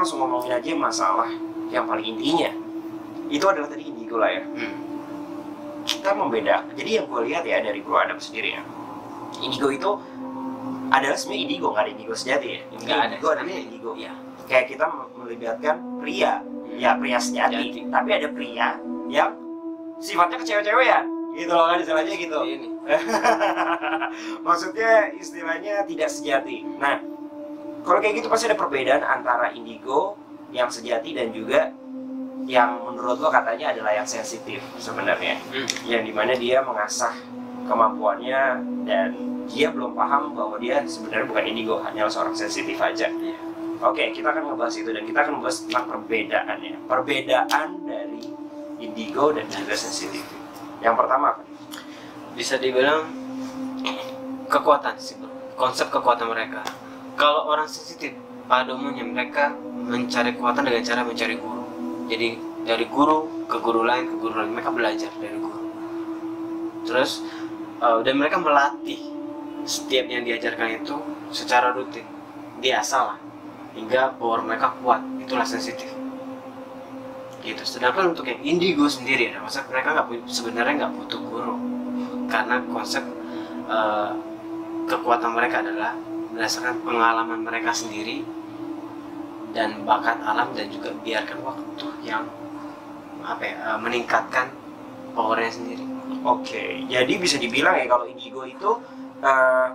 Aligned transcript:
langsung 0.00 0.24
ngomongin 0.24 0.56
aja 0.56 0.72
masalah 0.72 1.28
yang 1.68 1.84
paling 1.84 2.16
intinya. 2.16 2.50
Itu 3.28 3.44
adalah 3.46 3.68
tadi 3.68 3.84
indigo 3.84 4.16
lah 4.16 4.32
ya. 4.32 4.42
Hmm. 4.48 4.74
Kita 5.84 6.16
membeda. 6.16 6.64
Jadi 6.74 6.90
yang 6.96 7.06
gue 7.06 7.20
lihat 7.28 7.44
ya 7.44 7.60
dari 7.60 7.84
Bro 7.84 8.00
Adam 8.00 8.16
sendiri 8.16 8.56
ya. 8.56 8.62
Indigo 9.44 9.68
itu 9.70 9.90
adalah 10.90 11.14
sebenarnya 11.14 11.42
indigo, 11.46 11.66
nggak 11.70 11.84
ada 11.86 11.92
indigo 11.94 12.14
sejati 12.16 12.48
ya. 12.50 12.60
Nggak 12.74 12.98
ada. 12.98 13.14
Indigo 13.14 13.28
Tapi- 13.36 13.60
indigo. 13.62 13.90
Iya. 13.94 14.12
Kayak 14.50 14.66
kita 14.74 14.84
melibatkan 15.14 15.76
pria, 16.02 16.32
ya 16.74 16.90
pria 16.98 17.18
sejati. 17.22 17.54
Sejati. 17.70 17.80
Tapi 17.86 18.08
ada 18.10 18.28
pria 18.34 18.68
yang 19.06 19.30
sifatnya 20.02 20.42
kecewe-cewean. 20.42 21.04
Gitu 21.38 21.52
loh 21.54 21.70
kan 21.70 21.78
istilahnya 21.78 22.14
gitu. 22.18 22.38
Ini. 22.42 22.68
Maksudnya 24.46 25.14
istilahnya 25.14 25.86
tidak 25.86 26.10
sejati. 26.10 26.66
Nah, 26.82 26.98
kalau 27.84 27.98
kayak 27.98 28.20
gitu 28.20 28.28
pasti 28.28 28.50
ada 28.50 28.58
perbedaan 28.58 29.02
antara 29.04 29.52
indigo 29.52 30.16
yang 30.50 30.68
sejati 30.68 31.14
dan 31.14 31.30
juga 31.30 31.72
yang 32.50 32.82
menurut 32.82 33.22
lo 33.22 33.28
katanya 33.30 33.70
adalah 33.70 33.94
yang 33.94 34.08
sensitif 34.08 34.58
sebenarnya. 34.76 35.38
Hmm. 35.52 35.66
Yang 35.86 36.02
di 36.10 36.12
mana 36.12 36.32
dia 36.34 36.58
mengasah 36.64 37.14
kemampuannya 37.70 38.42
dan 38.88 39.08
dia 39.50 39.70
belum 39.70 39.94
paham 39.94 40.34
bahwa 40.34 40.56
dia 40.58 40.82
sebenarnya 40.86 41.26
bukan 41.26 41.44
indigo, 41.46 41.78
hanyalah 41.82 42.10
seorang 42.10 42.34
sensitif 42.34 42.78
aja. 42.78 43.10
Iya. 43.10 43.38
Oke, 43.80 44.12
kita 44.12 44.28
akan 44.28 44.52
ngebahas 44.52 44.76
itu 44.76 44.90
dan 44.92 45.02
kita 45.08 45.18
akan 45.24 45.32
membahas 45.40 45.64
tentang 45.64 45.84
perbedaannya. 45.88 46.84
Perbedaan 46.84 47.68
dari 47.88 48.28
indigo 48.76 49.32
dan 49.32 49.48
juga 49.48 49.72
sensitif. 49.72 50.20
Yang 50.84 50.94
pertama 51.00 51.32
apa? 51.32 51.42
Bisa 52.36 52.60
dibilang 52.60 53.08
kekuatan 54.52 55.00
sih. 55.00 55.16
Konsep 55.56 55.88
kekuatan 55.88 56.28
mereka. 56.28 56.60
Kalau 57.20 57.52
orang 57.52 57.68
sensitif, 57.68 58.16
pada 58.48 58.72
umumnya 58.72 59.04
mereka 59.04 59.52
mencari 59.84 60.32
kekuatan 60.32 60.64
dengan 60.64 60.80
cara 60.80 61.04
mencari 61.04 61.36
guru. 61.36 61.64
Jadi 62.08 62.28
dari 62.64 62.88
guru 62.88 63.44
ke 63.44 63.60
guru 63.60 63.84
lain 63.84 64.08
ke 64.08 64.16
guru 64.16 64.40
lain 64.40 64.56
mereka 64.56 64.72
belajar 64.72 65.12
dari 65.20 65.36
guru. 65.36 65.60
Terus 66.88 67.20
eh, 67.84 67.98
dan 68.08 68.16
mereka 68.16 68.40
melatih 68.40 69.12
setiap 69.68 70.08
yang 70.08 70.24
diajarkan 70.24 70.80
itu 70.80 70.96
secara 71.28 71.76
rutin. 71.76 72.08
Dia 72.64 72.80
salah 72.80 73.20
hingga 73.76 74.16
power 74.16 74.40
mereka 74.40 74.72
kuat. 74.80 75.04
Itulah 75.20 75.44
sensitif. 75.44 75.92
Gitu. 77.44 77.62
Sedangkan 77.68 78.16
untuk 78.16 78.24
yang 78.32 78.40
indigo 78.40 78.88
sendiri, 78.88 79.32
ya, 79.32 79.44
masa 79.44 79.68
mereka 79.68 79.92
nggak 79.92 80.24
sebenarnya 80.24 80.88
nggak 80.88 80.92
butuh 80.96 81.20
guru 81.20 81.54
karena 82.32 82.64
konsep 82.64 83.04
eh, 83.68 84.10
kekuatan 84.88 85.36
mereka 85.36 85.60
adalah 85.60 85.92
berdasarkan 86.40 86.80
pengalaman 86.88 87.44
mereka 87.44 87.68
sendiri 87.68 88.24
dan 89.52 89.84
bakat 89.84 90.16
alam 90.24 90.48
dan 90.56 90.72
juga 90.72 90.88
biarkan 91.04 91.36
waktu 91.44 91.86
yang 92.00 92.24
apa 93.20 93.44
ya, 93.44 93.56
eh, 93.60 93.78
meningkatkan 93.84 94.48
powernya 95.12 95.52
sendiri. 95.52 95.84
Oke, 96.24 96.88
jadi 96.88 97.12
bisa 97.20 97.36
dibilang 97.36 97.76
ya 97.76 97.84
kalau 97.84 98.08
indigo 98.08 98.48
itu 98.48 98.72
eh, 99.20 99.68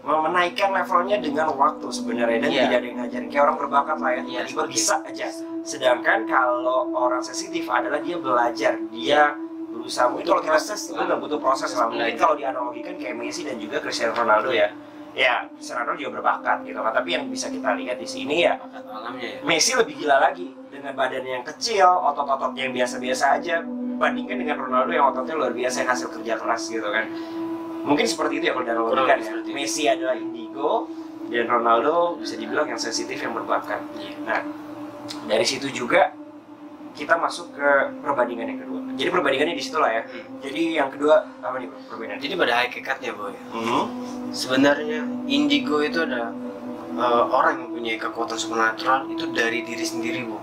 menaikkan 0.00 0.72
levelnya 0.72 1.20
dengan 1.20 1.52
waktu 1.52 1.92
sebenarnya 1.92 2.40
dan 2.40 2.50
Iya. 2.56 2.62
tidak 2.64 2.78
ada 2.80 2.86
yang 2.88 2.98
ngajarin 3.04 3.28
kayak 3.28 3.44
orang 3.44 3.58
berbakat 3.60 3.96
lah 4.00 4.10
ya 4.16 4.20
tiba-tiba 4.24 4.48
seperti 4.48 4.72
bisa 4.72 4.94
aja. 5.04 5.28
Sedangkan 5.60 6.24
kalau 6.24 6.88
orang 6.96 7.20
sensitif 7.20 7.68
adalah 7.68 8.00
dia 8.00 8.16
belajar, 8.16 8.80
dia 8.88 9.36
berusaha 9.68 10.08
mungkin 10.08 10.24
kalau 10.24 10.40
kita 10.40 10.56
itu 10.72 10.96
nggak 10.96 11.20
butuh 11.20 11.36
proses 11.36 11.76
lah. 11.76 11.92
Mungkin 11.92 12.16
kalau 12.16 12.32
dianalogikan 12.40 12.96
kayak 12.96 13.12
Messi 13.20 13.44
dan 13.44 13.60
juga 13.60 13.84
Cristiano 13.84 14.16
Ronaldo 14.16 14.56
ya. 14.56 14.72
Ya, 15.16 15.48
Ronaldo 15.48 15.98
juga 15.98 16.20
berbakat 16.20 16.68
gitu 16.68 16.78
kan. 16.78 16.92
Tapi 16.92 17.08
yang 17.16 17.24
bisa 17.32 17.48
kita 17.48 17.74
lihat 17.74 17.96
di 17.98 18.08
sini 18.08 18.44
ya 18.44 18.60
alamnya 18.92 19.26
ya. 19.26 19.38
Messi 19.42 19.72
lebih 19.74 19.98
gila 19.98 20.20
lagi 20.20 20.52
dengan 20.68 20.92
badannya 20.94 21.32
yang 21.40 21.46
kecil, 21.46 21.88
otot-ototnya 22.12 22.68
yang 22.68 22.74
biasa-biasa 22.76 23.24
aja 23.40 23.64
bandingkan 23.98 24.38
dengan 24.38 24.56
Ronaldo 24.62 24.92
yang 24.94 25.10
ototnya 25.10 25.34
luar 25.34 25.52
biasa 25.56 25.82
yang 25.82 25.90
hasil 25.90 26.08
kerja 26.12 26.34
keras 26.38 26.62
gitu 26.70 26.88
kan. 26.92 27.08
Mungkin 27.82 28.04
seperti 28.04 28.38
itu 28.38 28.44
ya 28.50 28.52
kalau 28.52 28.66
dianalogikan 28.68 29.18
lebih 29.18 29.52
ya. 29.52 29.56
Messi 29.56 29.82
adalah 29.88 30.14
indigo 30.14 30.86
dan 31.32 31.44
Ronaldo 31.48 32.20
bisa 32.20 32.34
dibilang 32.36 32.68
yang 32.68 32.80
sensitif 32.80 33.18
yang 33.18 33.32
berbakat. 33.32 33.80
Iya. 33.96 34.12
Nah, 34.22 34.40
dari 35.24 35.46
situ 35.48 35.72
juga 35.72 36.12
kita 36.98 37.14
masuk 37.14 37.54
ke 37.54 37.68
perbandingan 38.02 38.46
yang 38.50 38.60
kedua. 38.66 38.80
Jadi 38.98 39.08
perbandingannya 39.14 39.54
di 39.54 39.62
situ 39.62 39.78
lah 39.78 39.90
ya. 39.94 40.02
Hmm. 40.02 40.42
Jadi 40.42 40.62
yang 40.74 40.90
kedua 40.90 41.14
apa 41.38 41.56
nih 41.62 41.70
perbedaan? 41.86 42.18
Jadi 42.18 42.34
pada 42.34 42.52
hakikatnya 42.66 43.10
boy, 43.14 43.34
Hmm. 43.54 43.84
sebenarnya 44.34 45.06
indigo 45.30 45.78
itu 45.78 46.02
ada 46.02 46.34
eh, 46.98 47.24
orang 47.30 47.62
yang 47.62 47.62
mempunyai 47.70 47.98
kekuatan 48.02 48.34
supernatural 48.34 49.06
itu 49.06 49.30
dari 49.30 49.62
diri 49.62 49.84
sendiri 49.86 50.26
bu. 50.26 50.36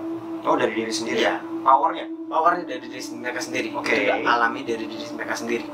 Oh 0.47 0.55
dari 0.55 0.71
diri 0.71 0.93
sendiri. 0.95 1.19
Iya. 1.19 1.43
Powernya. 1.65 2.05
powernya 2.25 2.65
dari 2.65 2.85
diri 2.85 3.01
mereka 3.17 3.37
sendiri 3.37 3.69
Oke. 3.73 3.89
itu 3.89 4.09
udah 4.09 4.17
alami 4.25 4.61
dari 4.61 4.85
diri 4.89 5.05
mereka 5.13 5.33
sendiri 5.37 5.65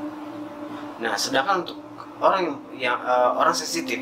nah 1.00 1.16
sedangkan 1.16 1.64
untuk 1.64 1.80
orang 2.20 2.40
yang, 2.44 2.56
yang 2.76 2.96
eh, 3.02 3.30
orang 3.36 3.52
sensitif 3.52 3.98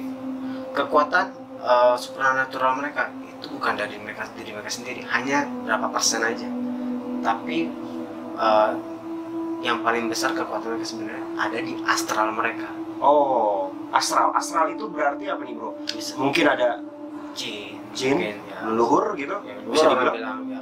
kekuatan 0.75 1.31
eh, 1.63 1.97
supernatural 1.97 2.79
mereka 2.79 3.11
itu 3.27 3.47
bukan 3.51 3.75
dari 3.75 3.97
mereka 3.99 4.27
diri 4.35 4.51
mereka 4.51 4.71
sendiri 4.71 5.03
hanya 5.09 5.47
berapa 5.63 5.87
persen 5.91 6.21
aja 6.23 6.47
tapi 7.21 7.69
eh, 8.37 8.71
yang 9.61 9.85
paling 9.85 10.09
besar 10.09 10.33
kekuatan 10.33 10.77
mereka 10.77 10.87
sebenarnya 10.89 11.25
ada 11.37 11.59
di 11.61 11.73
astral 11.85 12.33
mereka. 12.33 12.69
Oh, 13.01 13.73
astral. 13.93 14.33
Astral 14.33 14.73
itu 14.73 14.89
berarti 14.89 15.29
apa 15.29 15.45
nih 15.45 15.55
bro? 15.57 15.77
bisa. 15.85 16.17
Mungkin 16.17 16.45
ada 16.49 16.81
jin 17.37 17.81
jin, 17.95 18.17
mungkin, 18.17 18.37
ya. 18.49 18.59
leluhur 18.67 19.05
gitu. 19.17 19.37
Ya, 19.45 19.57
bisa 19.67 19.87
dibilang. 19.93 20.17
bilang 20.17 20.39
ya, 20.51 20.61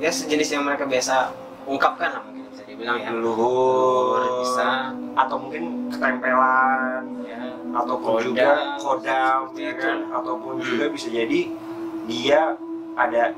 ya 0.00 0.10
sejenis 0.12 0.48
yang 0.54 0.62
mereka 0.66 0.84
biasa 0.86 1.34
ungkapkan 1.66 2.08
lah 2.16 2.22
mungkin 2.24 2.44
bisa 2.52 2.62
dibilang 2.68 2.96
ya. 3.00 3.08
Leluhur. 3.12 4.20
Bisa. 4.44 4.68
Atau 5.16 5.36
mungkin 5.40 5.64
ketempelan. 5.92 7.02
Ya. 7.24 7.40
Ataupun 7.76 8.10
Kodam, 8.12 8.24
juga 8.24 8.48
kodam 8.80 9.40
ya 9.56 9.72
kan? 9.76 9.96
Ataupun 10.12 10.54
juga 10.60 10.84
bisa 10.92 11.08
jadi 11.12 11.40
dia 12.06 12.56
ada 12.96 13.36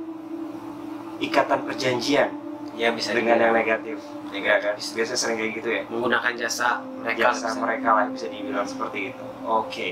ikatan 1.18 1.66
perjanjian 1.66 2.30
ya 2.78 2.88
bisa 2.94 3.10
dengan 3.10 3.34
yang 3.36 3.50
dibilang. 3.50 3.58
negatif. 3.58 3.96
Ya 4.30 4.56
kan? 4.62 4.74
Biasanya 4.78 5.18
sering 5.18 5.36
kayak 5.36 5.52
gitu 5.58 5.68
ya? 5.68 5.82
Menggunakan 5.90 6.32
jasa 6.38 6.68
mereka. 7.02 7.18
Jasa 7.18 7.48
bisa. 7.50 7.58
mereka 7.58 7.88
lah 7.90 8.06
bisa 8.08 8.26
dibilang 8.30 8.66
seperti 8.66 8.98
itu. 9.10 9.24
Oke. 9.42 9.90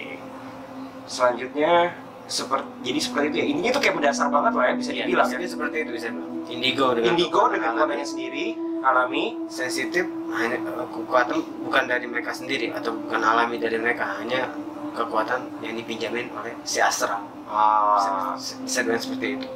Selanjutnya 1.07 1.95
seperti 2.27 2.67
jadi 2.83 2.99
seperti 3.03 3.27
itu 3.31 3.37
ya. 3.39 3.47
Intinya 3.51 3.71
itu 3.75 3.81
kayak 3.83 3.95
mendasar 3.99 4.27
banget 4.31 4.53
lah 4.55 4.65
ya 4.67 4.75
bisa 4.75 4.91
Iya, 4.91 5.05
dibilang 5.07 5.29
ya. 5.31 5.39
seperti 5.47 5.77
itu 5.83 5.91
bisa 5.95 6.09
indigo 6.47 6.87
dengan 6.95 7.09
indigo 7.15 7.43
dengan 7.51 7.71
kekuatannya 7.75 8.07
sendiri 8.07 8.47
alami. 8.83 9.25
Sensitif 9.47 10.05
hanya 10.35 10.59
eh, 10.59 10.87
kekuatan 10.91 11.37
bukan 11.67 11.83
dari 11.87 12.07
mereka 12.07 12.31
sendiri 12.35 12.71
atau 12.75 12.95
bukan 12.95 13.21
alami 13.23 13.57
dari 13.59 13.79
mereka 13.79 14.19
hanya 14.19 14.51
kekuatan 14.95 15.47
yang 15.63 15.75
dipinjamin 15.77 16.31
oleh 16.35 16.55
si 16.67 16.83
astral 16.83 17.23
ah. 17.47 18.35
Bisa, 18.35 18.83
bisa 18.83 18.99
seperti 18.99 19.39
itu. 19.39 19.49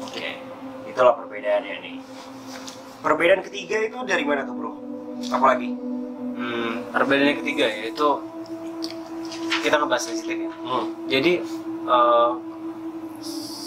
Oke, 0.00 0.28
itulah 0.88 1.16
perbedaannya 1.16 1.74
nih. 1.80 1.94
Perbedaan 3.00 3.40
ketiga 3.42 3.76
itu 3.80 3.96
dari 4.04 4.22
mana 4.22 4.44
tuh 4.44 4.54
bro? 4.54 4.72
Apalagi? 5.28 5.70
hmm, 6.32 6.88
perbedaan 6.88 7.28
yang 7.28 7.40
ketiga 7.44 7.66
yaitu 7.68 8.08
kita 9.60 9.76
ngebahas 9.76 10.04
sensitif 10.08 10.36
ya 10.40 10.52
Hmm. 10.56 10.84
jadi 11.04 11.44
eh, 11.84 12.30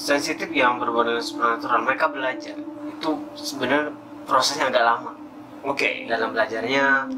sensitif 0.04 0.50
yang 0.50 0.82
dengan 0.82 1.22
supernatural 1.22 1.86
mereka 1.86 2.10
belajar 2.10 2.58
itu 2.90 3.10
sebenarnya 3.36 3.94
prosesnya 4.26 4.74
agak 4.74 4.84
lama 4.84 5.14
Oke. 5.62 6.10
dalam 6.10 6.34
belajarnya 6.34 7.14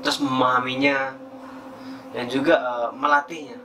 terus 0.00 0.22
memahaminya 0.22 1.18
dan 2.12 2.30
juga 2.30 2.54
eh, 2.62 2.90
melatihnya 2.94 3.58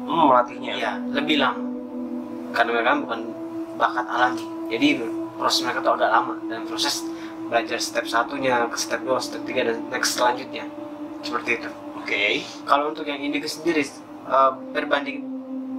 Hmm, 0.00 0.26
melatihnya. 0.26 0.72
iya 0.74 0.92
lebih 1.12 1.36
lama 1.36 1.60
karena 2.50 2.70
mereka 2.72 2.96
bukan 2.98 3.20
bakat 3.76 4.06
alami 4.08 4.44
jadi 4.72 4.86
proses 5.40 5.64
mereka 5.64 5.80
tuh 5.80 5.96
agak 5.96 6.10
lama 6.12 6.36
dan 6.46 6.68
proses 6.68 7.00
belajar 7.48 7.80
step 7.80 8.04
satunya 8.06 8.68
ke 8.68 8.76
step 8.78 9.00
2, 9.02 9.16
step 9.18 9.42
3 9.42 9.68
dan 9.72 9.76
next 9.88 10.14
selanjutnya 10.20 10.68
seperti 11.24 11.50
itu 11.58 11.70
Oke. 11.96 12.44
kalau 12.68 12.92
untuk 12.92 13.08
yang 13.08 13.18
indigo 13.18 13.48
sendiri 13.48 13.82
eh, 13.82 14.52
perbanding 14.70 15.18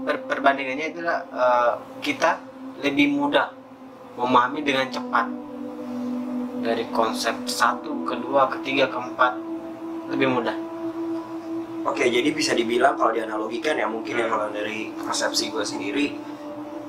per- 0.04 0.26
perbandingannya 0.26 0.92
adalah 0.92 1.18
eh, 1.30 1.74
kita 2.02 2.42
lebih 2.82 3.14
mudah 3.14 3.54
memahami 4.18 4.66
dengan 4.66 4.90
cepat 4.90 5.30
dari 6.62 6.86
konsep 6.94 7.34
satu, 7.50 8.06
kedua, 8.06 8.46
ketiga, 8.54 8.86
keempat 8.86 9.34
lebih 10.14 10.30
mudah. 10.30 10.54
Oke, 11.82 12.06
jadi 12.06 12.30
bisa 12.30 12.54
dibilang 12.54 12.94
kalau 12.94 13.10
dianalogikan 13.10 13.74
ya 13.74 13.90
mungkin 13.90 14.14
ya 14.14 14.30
Hmm. 14.30 14.34
kalau 14.38 14.48
dari 14.54 14.94
persepsi 14.94 15.50
gue 15.50 15.66
sendiri, 15.66 16.06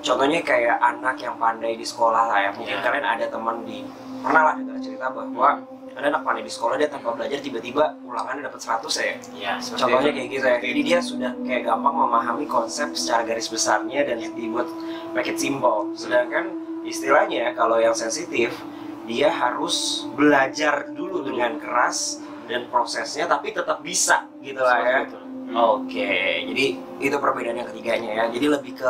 contohnya 0.02 0.42
kayak 0.42 0.76
anak 0.82 1.16
yang 1.22 1.38
pandai 1.38 1.78
di 1.78 1.86
sekolah 1.86 2.28
lah 2.28 2.38
ya. 2.42 2.50
Mungkin 2.52 2.76
Iya. 2.78 2.84
kalian 2.84 3.06
ada 3.06 3.26
teman 3.30 3.56
di 3.64 3.86
pernah 4.22 4.42
lah 4.50 4.54
dengar 4.58 4.78
cerita 4.78 5.06
bahwa 5.10 5.48
ada 5.92 6.06
anak 6.08 6.22
pandai 6.24 6.42
di 6.46 6.52
sekolah 6.52 6.74
dia 6.80 6.88
tanpa 6.88 7.12
belajar 7.12 7.38
tiba-tiba 7.42 7.84
ulangannya 8.06 8.48
dapat 8.48 8.60
100 8.64 8.96
ya 8.96 9.14
ya 9.36 9.52
seperti 9.60 9.80
contohnya 9.82 10.08
itu. 10.08 10.16
kayak 10.16 10.28
gitu 10.32 10.46
ya 10.46 10.58
jadi 10.62 10.80
dia 10.80 10.98
sudah 11.04 11.30
kayak 11.44 11.62
gampang 11.68 11.94
memahami 12.00 12.46
konsep 12.48 12.88
secara 12.96 13.28
garis 13.28 13.52
besarnya 13.52 14.00
dan 14.08 14.16
dibuat 14.16 14.72
make 15.12 15.28
it 15.28 15.36
simple 15.36 15.92
sedangkan 15.92 16.48
istilahnya 16.88 17.52
kalau 17.52 17.76
yang 17.76 17.92
sensitif 17.92 18.56
dia 19.04 19.28
harus 19.28 20.06
belajar 20.16 20.88
dulu 20.96 21.28
dengan 21.28 21.60
keras 21.60 22.22
dan 22.48 22.70
prosesnya 22.72 23.28
tapi 23.28 23.52
tetap 23.52 23.84
bisa 23.84 24.24
gitu 24.40 24.62
lah 24.64 24.78
ya 24.80 24.96
itu. 25.04 25.18
Oke, 25.52 26.08
jadi 26.48 26.64
itu 26.96 27.16
perbedaan 27.20 27.60
yang 27.60 27.68
ketiganya 27.68 28.10
ya. 28.16 28.24
Jadi 28.32 28.46
lebih 28.48 28.72
ke 28.72 28.88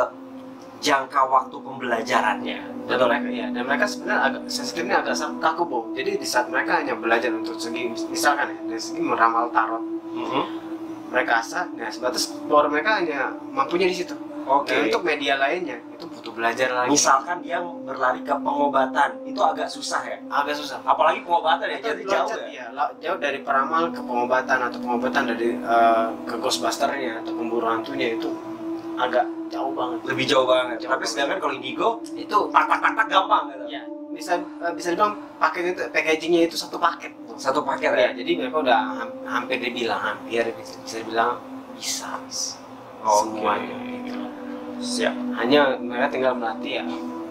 jangka 0.83 1.21
waktu 1.25 1.55
pembelajarannya. 1.57 2.59
mereka 2.83 3.29
ya 3.31 3.47
dan 3.47 3.63
mereka 3.63 3.85
sebenarnya 3.87 4.21
agak 4.27 4.41
sensitifnya 4.45 4.95
agak 4.99 5.15
sangat 5.15 5.39
kaku 5.41 5.63
bu 5.63 5.79
jadi 5.95 6.19
di 6.19 6.27
saat 6.27 6.51
mereka 6.51 6.83
hanya 6.83 6.93
belajar 6.93 7.31
untuk 7.31 7.55
segi 7.55 7.87
misalkan 8.05 8.51
ya 8.51 8.59
dari 8.67 8.81
segi 8.81 8.99
meramal 8.99 9.47
tarot 9.49 9.79
Mhm. 10.11 10.43
mereka 11.07 11.39
asa 11.39 11.71
nah 11.71 11.87
sebatas 11.87 12.27
power 12.43 12.67
mereka 12.67 12.99
hanya 12.99 13.31
mampunya 13.49 13.87
di 13.87 13.95
situ 13.95 14.13
Oke. 14.43 14.67
dan 14.67 14.91
untuk 14.91 15.01
media 15.01 15.39
lainnya 15.39 15.79
itu 15.89 16.03
butuh 16.03 16.35
belajar 16.35 16.67
lagi 16.75 16.91
Misalkan 16.91 17.39
dia 17.39 17.63
berlari 17.63 18.19
ke 18.19 18.35
pengobatan, 18.35 19.09
itu 19.23 19.39
agak 19.39 19.71
susah 19.71 20.03
ya. 20.03 20.19
agak 20.27 20.51
susah 20.53 20.83
Apalagi 20.83 21.23
pengobatan 21.23 21.63
ya, 21.65 21.79
jadi 21.79 22.03
jauh 22.03 22.27
ya. 22.51 22.67
ya, 22.67 22.85
jauh 22.99 23.15
dari 23.17 23.39
peramal 23.39 23.87
ke 23.89 24.03
pengobatan 24.03 24.59
atau 24.61 24.77
pengobatan 24.77 25.31
dari 25.31 25.55
eh, 25.55 26.07
ke 26.27 26.35
ghostbusternya 26.35 27.23
atau 27.23 27.31
pemburu 27.31 27.63
hantunya 27.65 28.19
itu 28.19 28.27
agak 28.95 29.25
jauh 29.47 29.71
banget 29.71 29.99
Lebih 30.05 30.25
jauh 30.25 30.45
banget. 30.45 30.77
Jauh 30.81 30.91
Tapi 30.93 31.03
sedangkan 31.05 31.37
kalau 31.37 31.53
indigo, 31.53 31.87
itu 32.13 32.37
tak 32.49 32.63
tak 32.65 32.79
tak 32.81 32.91
tak 32.95 33.07
gampang 33.07 33.43
gitu. 33.49 33.65
ya 33.69 33.83
bisa 34.13 34.37
eh, 34.37 34.73
bisa 34.77 34.93
dibilang 34.93 35.17
paket 35.41 35.73
itu 35.73 35.81
packagingnya 35.89 36.41
itu 36.45 36.53
satu 36.53 36.77
paket 36.77 37.09
Satu 37.33 37.65
paket 37.65 37.89
ya 37.89 37.97
ya. 37.97 38.09
jadi 38.13 38.31
mereka 38.37 38.61
udah 38.61 38.79
ham- 39.01 39.17
hampir 39.25 39.57
dibilang 39.57 39.97
hampir 39.97 40.53
bisa, 40.53 40.77
bisa 40.79 40.95
dibilang 41.01 41.41
bisa 41.73 42.21
Oke. 43.01 43.09
semuanya 43.25 43.73
gitu. 44.05 44.21
Siap. 44.77 45.15
hanya 45.33 45.79
mereka 45.81 46.13
tinggal 46.13 46.37
melatih 46.37 46.77
ya 46.77 46.83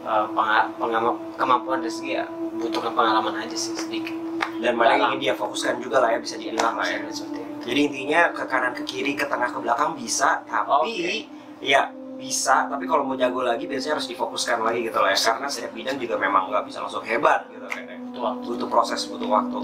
eh, 0.03 0.27
penga- 0.35 0.71
pengama- 0.75 1.21
kemampuan 1.39 1.79
dari 1.79 1.95
segi 1.95 2.19
ya 2.19 2.27
butuhkan 2.59 2.93
pengalaman 2.93 3.39
aja 3.39 3.55
sih 3.55 3.79
sedikit 3.79 4.19
Dan 4.59 4.75
mana 4.75 4.95
yang 4.95 5.03
ingin 5.15 5.21
dia 5.21 5.35
fokuskan 5.35 5.79
juga 5.79 5.99
lah 5.99 6.15
ya 6.15 6.19
bisa 6.19 6.35
dibilang 6.35 6.79
lah 6.79 6.87
ya. 6.87 6.99
Itu. 7.03 7.27
Jadi 7.63 7.81
intinya 7.83 8.31
ke 8.31 8.43
kanan 8.47 8.71
ke 8.73 8.83
kiri 8.83 9.15
ke 9.15 9.27
tengah 9.27 9.51
ke 9.51 9.59
belakang 9.59 9.95
bisa, 9.95 10.43
tapi 10.47 10.91
Oke. 11.03 11.27
Ya 11.63 11.89
bisa. 12.15 12.67
Tapi 12.67 12.85
kalau 12.85 13.03
mau 13.03 13.15
jago 13.15 13.41
lagi 13.41 13.65
biasanya 13.65 13.97
harus 13.97 14.07
difokuskan 14.07 14.61
lagi 14.61 14.85
gitu 14.85 14.99
lah 14.99 15.11
ya. 15.11 15.19
Karena 15.19 15.47
setiap 15.47 15.73
bidang 15.73 15.97
juga 15.97 16.15
memang 16.17 16.51
nggak 16.51 16.67
bisa 16.67 16.83
langsung 16.83 17.03
hebat 17.03 17.47
gitu 17.49 17.65
kan. 17.65 17.83
ya. 17.83 17.97
Butuh 18.03 18.23
waktu. 18.23 18.45
Butuh 18.51 18.69
proses, 18.69 19.01
butuh 19.07 19.27
waktu. 19.27 19.59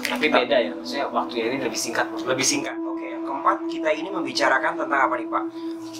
tapi 0.00 0.32
beda 0.32 0.56
ya 0.56 0.72
maksudnya 0.72 1.06
waktunya 1.08 1.44
ini 1.50 1.58
lebih 1.60 1.76
singkat. 1.76 2.08
Lebih 2.24 2.40
singkat. 2.42 2.72
Oke, 2.72 3.04
yang 3.04 3.20
keempat 3.20 3.68
kita 3.68 3.90
ini 3.92 4.08
membicarakan 4.08 4.80
tentang 4.80 5.00
apa 5.04 5.14
nih 5.14 5.28
Pak? 5.28 5.44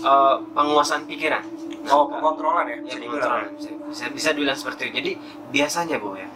Eh, 0.01 0.37
penguasaan 0.51 1.05
pikiran 1.05 1.45
Oh, 1.89 2.09
pengontrolan 2.09 2.65
ya. 2.65 2.77
ya, 2.77 2.77
Bisa 2.81 2.97
dibilang. 2.97 3.21
pengontrolan. 3.21 3.49
bisa, 3.57 3.71
bisa, 3.85 4.05
bisa 4.09 4.29
dibilang 4.33 4.57
seperti 4.57 4.81
itu 4.85 4.93
jadi 4.95 5.11
biasanya 5.49 5.97
bu 5.97 6.13
ya 6.13 6.29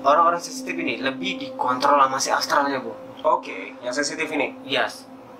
orang-orang 0.00 0.38
sensitif 0.38 0.74
ini 0.74 0.98
lebih 0.98 1.38
dikontrol 1.38 1.98
sama 1.98 2.18
si 2.18 2.30
astralnya 2.30 2.78
bu 2.78 2.90
Oke, 3.20 3.76
yang 3.78 3.92
sensitif 3.92 4.26
ini. 4.26 4.56
Iya, 4.64 4.88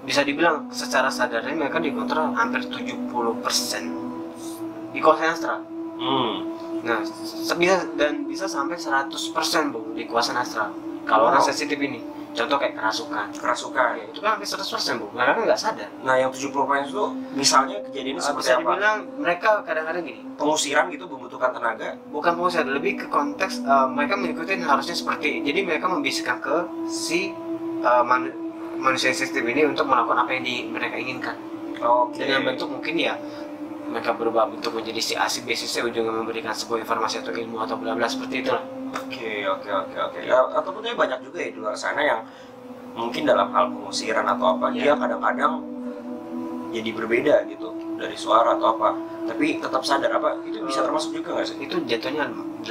bisa 0.00 0.20
dibilang 0.22 0.68
secara 0.70 1.08
sadarnya 1.08 1.52
mereka 1.52 1.76
dikontrol 1.76 2.32
hampir 2.32 2.64
70% 2.64 3.04
dikuasai 4.90 5.28
astral. 5.28 5.60
Hmm. 5.96 6.48
Nah, 6.80 7.04
bisa 7.52 7.84
dan 7.94 8.24
bisa 8.24 8.48
sampai 8.48 8.74
100% 8.74 9.12
bu 9.68 9.92
dikuasai 9.92 10.34
astral. 10.34 10.72
Kalau 11.02 11.26
Wow. 11.26 11.30
orang 11.30 11.42
sensitif 11.42 11.76
ini, 11.76 12.00
contoh 12.30 12.56
kayak 12.56 12.72
kerasukan, 12.74 13.26
Kerasukan. 13.34 13.90
ya, 13.94 14.04
itu 14.06 14.18
kan 14.18 14.30
hampir 14.32 14.46
100% 14.46 14.96
bu. 14.96 15.06
Mereka 15.10 15.30
kan 15.34 15.42
nggak 15.44 15.60
sadar. 15.60 15.88
Nah, 16.00 16.14
yang 16.16 16.30
70% 16.30 16.48
itu 16.86 17.04
misalnya 17.34 17.76
kejadiannya 17.82 18.16
Eh, 18.16 18.24
seperti 18.24 18.40
bisa 18.42 18.52
apa? 18.54 18.60
dibilang 18.62 18.98
mereka 19.18 19.50
kadang-kadang 19.60 20.02
gini, 20.02 20.20
Pengusiran 20.34 20.84
gitu 20.88 21.04
membutuhkan 21.04 21.50
tenaga. 21.50 21.88
bukan 22.08 22.32
pengusaha, 22.34 22.64
lebih 22.64 22.92
ke 22.96 23.06
konteks 23.06 23.60
eh, 23.60 23.86
mereka 23.86 24.14
mengikuti 24.16 24.56
harusnya 24.56 24.94
seperti, 24.94 25.42
jadi 25.42 25.60
mereka 25.62 25.86
membisikkan 25.86 26.38
ke 26.38 26.56
si 26.86 27.36
eh, 27.80 28.02
manu- 28.02 28.49
manusia 28.80 29.12
sensitif 29.12 29.44
ini 29.44 29.68
untuk 29.68 29.84
melakukan 29.86 30.24
apa 30.24 30.30
yang 30.34 30.44
di, 30.44 30.66
mereka 30.66 30.96
inginkan. 30.96 31.36
Oke. 31.80 32.20
dengan 32.20 32.44
bentuk 32.52 32.68
mungkin 32.68 32.92
ya 33.00 33.16
mereka 33.88 34.12
berubah 34.12 34.52
bentuk 34.52 34.76
menjadi 34.76 35.00
si 35.00 35.14
A 35.16 35.24
si 35.32 35.40
B 35.40 35.56
si 35.56 35.64
C 35.64 35.80
ujungnya 35.80 36.12
memberikan 36.12 36.52
sebuah 36.52 36.84
informasi 36.84 37.24
atau 37.24 37.32
ilmu 37.32 37.56
atau 37.64 37.80
bla 37.80 37.96
bla 37.96 38.04
seperti 38.04 38.44
itulah 38.44 38.60
Oke, 38.90 39.46
oke, 39.46 39.70
oke, 39.70 39.96
oke. 39.96 40.18
Ya, 40.26 40.42
ataupun 40.50 40.82
banyak 40.82 41.22
juga 41.22 41.38
ya 41.38 41.48
di 41.54 41.58
luar 41.62 41.78
sana 41.78 42.02
yang 42.02 42.20
mungkin 42.92 43.22
dalam 43.22 43.54
hal 43.54 43.70
pengusiran 43.70 44.26
atau 44.26 44.58
apa 44.58 44.74
Iya. 44.74 44.82
dia 44.82 44.94
kadang-kadang 44.98 45.62
jadi 46.74 46.90
berbeda 46.90 47.34
gitu 47.48 47.70
dari 47.96 48.18
suara 48.18 48.58
atau 48.58 48.74
apa. 48.74 48.90
Tapi 49.30 49.46
tetap 49.56 49.82
sadar 49.82 50.10
apa 50.12 50.42
itu 50.42 50.58
bisa 50.60 50.82
termasuk 50.82 51.10
juga 51.12 51.28
nggak 51.32 51.46
sih? 51.46 51.56
itu 51.60 51.76
jatuhnya 51.86 52.26
80% 52.60 52.66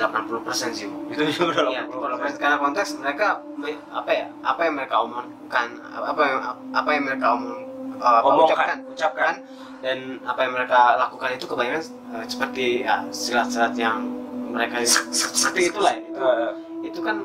sih 0.69 0.85
bu 0.85 0.97
Itu 1.07 1.23
juga 1.29 1.51
dalam 1.57 1.71
Iya, 1.71 1.83
kalau 1.85 2.17
karena 2.35 2.57
konteks 2.57 2.89
mereka 2.95 3.27
me- 3.55 3.79
apa 3.89 4.11
ya 4.11 4.25
apa 4.41 4.61
yang 4.61 4.73
mereka 4.75 4.95
omongkan 4.99 5.67
apa 5.89 6.21
yang 6.21 6.37
apa 6.69 6.89
yang 6.89 7.03
mereka 7.05 7.27
omong 7.33 7.57
uh, 7.97 8.43
ucapkan 8.43 8.77
ucapkan. 8.85 9.33
dan 9.79 9.97
apa 10.21 10.39
yang 10.41 10.53
mereka 10.53 10.79
lakukan 10.97 11.29
itu 11.33 11.45
kebanyakan 11.45 11.81
uh, 12.11 12.25
seperti 12.25 12.83
ya 12.83 13.07
silat-silat 13.09 13.73
yang 13.73 14.03
mereka 14.49 14.83
seperti 15.39 15.71
itulah 15.71 15.93
ya. 15.93 16.01
itu, 16.01 16.19
Eh, 16.19 16.51
itu 16.85 16.99
kan 16.99 17.17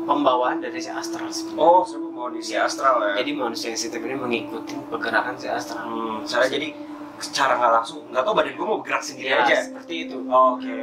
pembawaan 0.00 0.58
dari 0.58 0.78
si 0.78 0.88
astral 0.88 1.26
sebenarnya. 1.28 1.58
oh, 1.60 1.82
di 2.28 2.40
si 2.40 2.54
astral 2.54 3.02
ya. 3.02 3.12
jadi 3.18 3.30
manusia 3.32 3.70
sensitif 3.70 4.00
ini 4.00 4.14
mengikuti 4.14 4.74
pergerakan 4.86 5.34
si 5.34 5.46
astral 5.46 5.84
Hmm, 5.84 6.18
saya 6.22 6.46
jadi 6.48 6.72
secara 7.20 7.54
nggak 7.54 7.72
langsung 7.72 8.00
nggak 8.08 8.22
tahu 8.22 8.34
badan 8.34 8.52
gue 8.52 8.66
mau 8.66 8.78
bergerak 8.78 9.02
sendiri 9.02 9.28
Ya, 9.28 9.44
aja. 9.44 9.56
seperti 9.62 9.94
itu 10.04 10.16
Oke. 10.24 10.76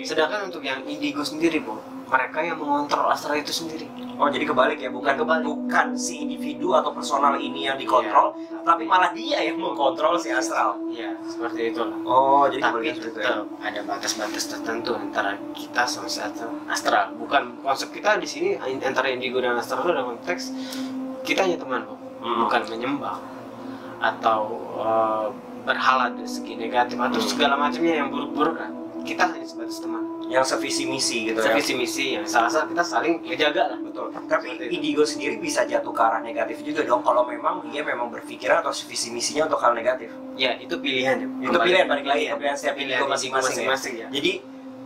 Sedangkan 0.00 0.46
untuk 0.46 0.62
yang 0.62 0.82
indigo 0.84 1.20
sendiri, 1.20 1.58
Bu, 1.58 1.74
mereka 2.06 2.38
yang 2.40 2.56
mengontrol 2.56 3.10
astral 3.10 3.36
itu 3.36 3.50
sendiri. 3.52 3.84
Oh 4.14 4.26
jadi 4.26 4.42
kebalik 4.44 4.78
ya, 4.78 4.88
bukan 4.88 5.10
Ya, 5.10 5.18
kebalik. 5.18 5.44
bukan 5.44 5.86
si 5.94 6.18
individu 6.18 6.72
atau 6.72 6.90
personal 6.90 7.34
ini 7.36 7.66
yang 7.66 7.76
dikontrol, 7.76 8.34
tapi 8.62 8.82
malah 8.82 9.10
dia 9.12 9.38
yang 9.40 9.58
mengkontrol 9.58 10.14
si 10.16 10.30
astral. 10.30 10.78
Iya, 10.88 11.14
seperti 11.22 11.70
itulah. 11.70 11.94
Oh 12.02 12.46
jadi 12.46 12.62
Tapi 12.62 12.72
kebalikan 12.72 12.94
gitu 12.96 13.08
ya. 13.08 13.14
tetap 13.16 13.46
ada 13.60 13.80
batas-batas 13.84 14.44
tertentu 14.48 14.90
antara 14.94 15.30
kita 15.52 15.82
sama 15.84 16.06
si 16.06 16.18
astral. 16.66 17.14
Bukan 17.16 17.58
konsep 17.60 17.90
kita 17.90 18.16
di 18.16 18.26
sini 18.26 18.48
antara 18.80 19.10
indigo 19.10 19.38
dan 19.38 19.54
astral 19.54 19.82
itu 19.82 19.90
ada 19.92 20.02
konteks 20.04 20.42
kita 21.22 21.42
hanya 21.44 21.58
teman, 21.58 21.84
Bu. 21.84 21.94
Hmm. 22.18 22.46
Bukan 22.46 22.62
menyembah 22.68 23.18
atau 24.00 24.40
eh, 24.78 25.26
berhala 25.68 26.08
dari 26.08 26.24
segi 26.26 26.56
negatif 26.56 26.96
atau 26.96 27.20
Hmm. 27.20 27.28
segala 27.28 27.54
macamnya 27.54 27.94
yang 27.96 28.08
buruk-buruk 28.08 28.56
kan. 28.56 28.70
Kita 28.98 29.24
hanya 29.24 29.46
sebatas 29.46 29.78
teman. 29.78 30.04
Yang 30.28 30.44
sevisi 30.50 30.84
misi 30.84 31.18
gitu 31.24 31.38
ya. 31.38 31.44
Sevisi 31.46 31.72
misi 31.72 32.04
yang 32.12 32.24
salah-salah 32.24 32.68
kita 32.68 32.82
saling 32.82 33.14
ngejaga 33.22 33.62
lah. 33.72 33.78
Betul. 33.80 34.12
Tapi 34.12 34.26
Seperti 34.48 34.64
itu. 34.66 34.74
indigo 34.74 35.02
sendiri 35.02 35.34
bisa 35.38 35.64
jatuh 35.64 35.88
ke 35.88 36.02
arah 36.02 36.20
negatif 36.20 36.60
juga 36.60 36.84
dong 36.84 37.00
kalau 37.00 37.24
memang 37.24 37.64
dia 37.64 37.80
memang 37.80 38.08
berpikiran 38.10 38.60
atau 38.60 38.72
visi 38.74 39.08
misinya 39.08 39.46
untuk 39.46 39.60
hal 39.60 39.72
negatif. 39.72 40.12
Ya, 40.34 40.56
itu 40.56 40.76
pilihan 40.76 41.16
ya. 41.16 41.28
Itu 41.42 41.56
pilihan 41.58 41.86
balik 41.86 42.04
lagi 42.06 42.24
Iya. 42.26 42.36
pilihan 42.36 42.56
setiap 42.56 42.76
indigo 42.76 43.04
masing-masing 43.06 43.64
ya. 43.64 43.76
ya. 44.04 44.06
Jadi 44.10 44.32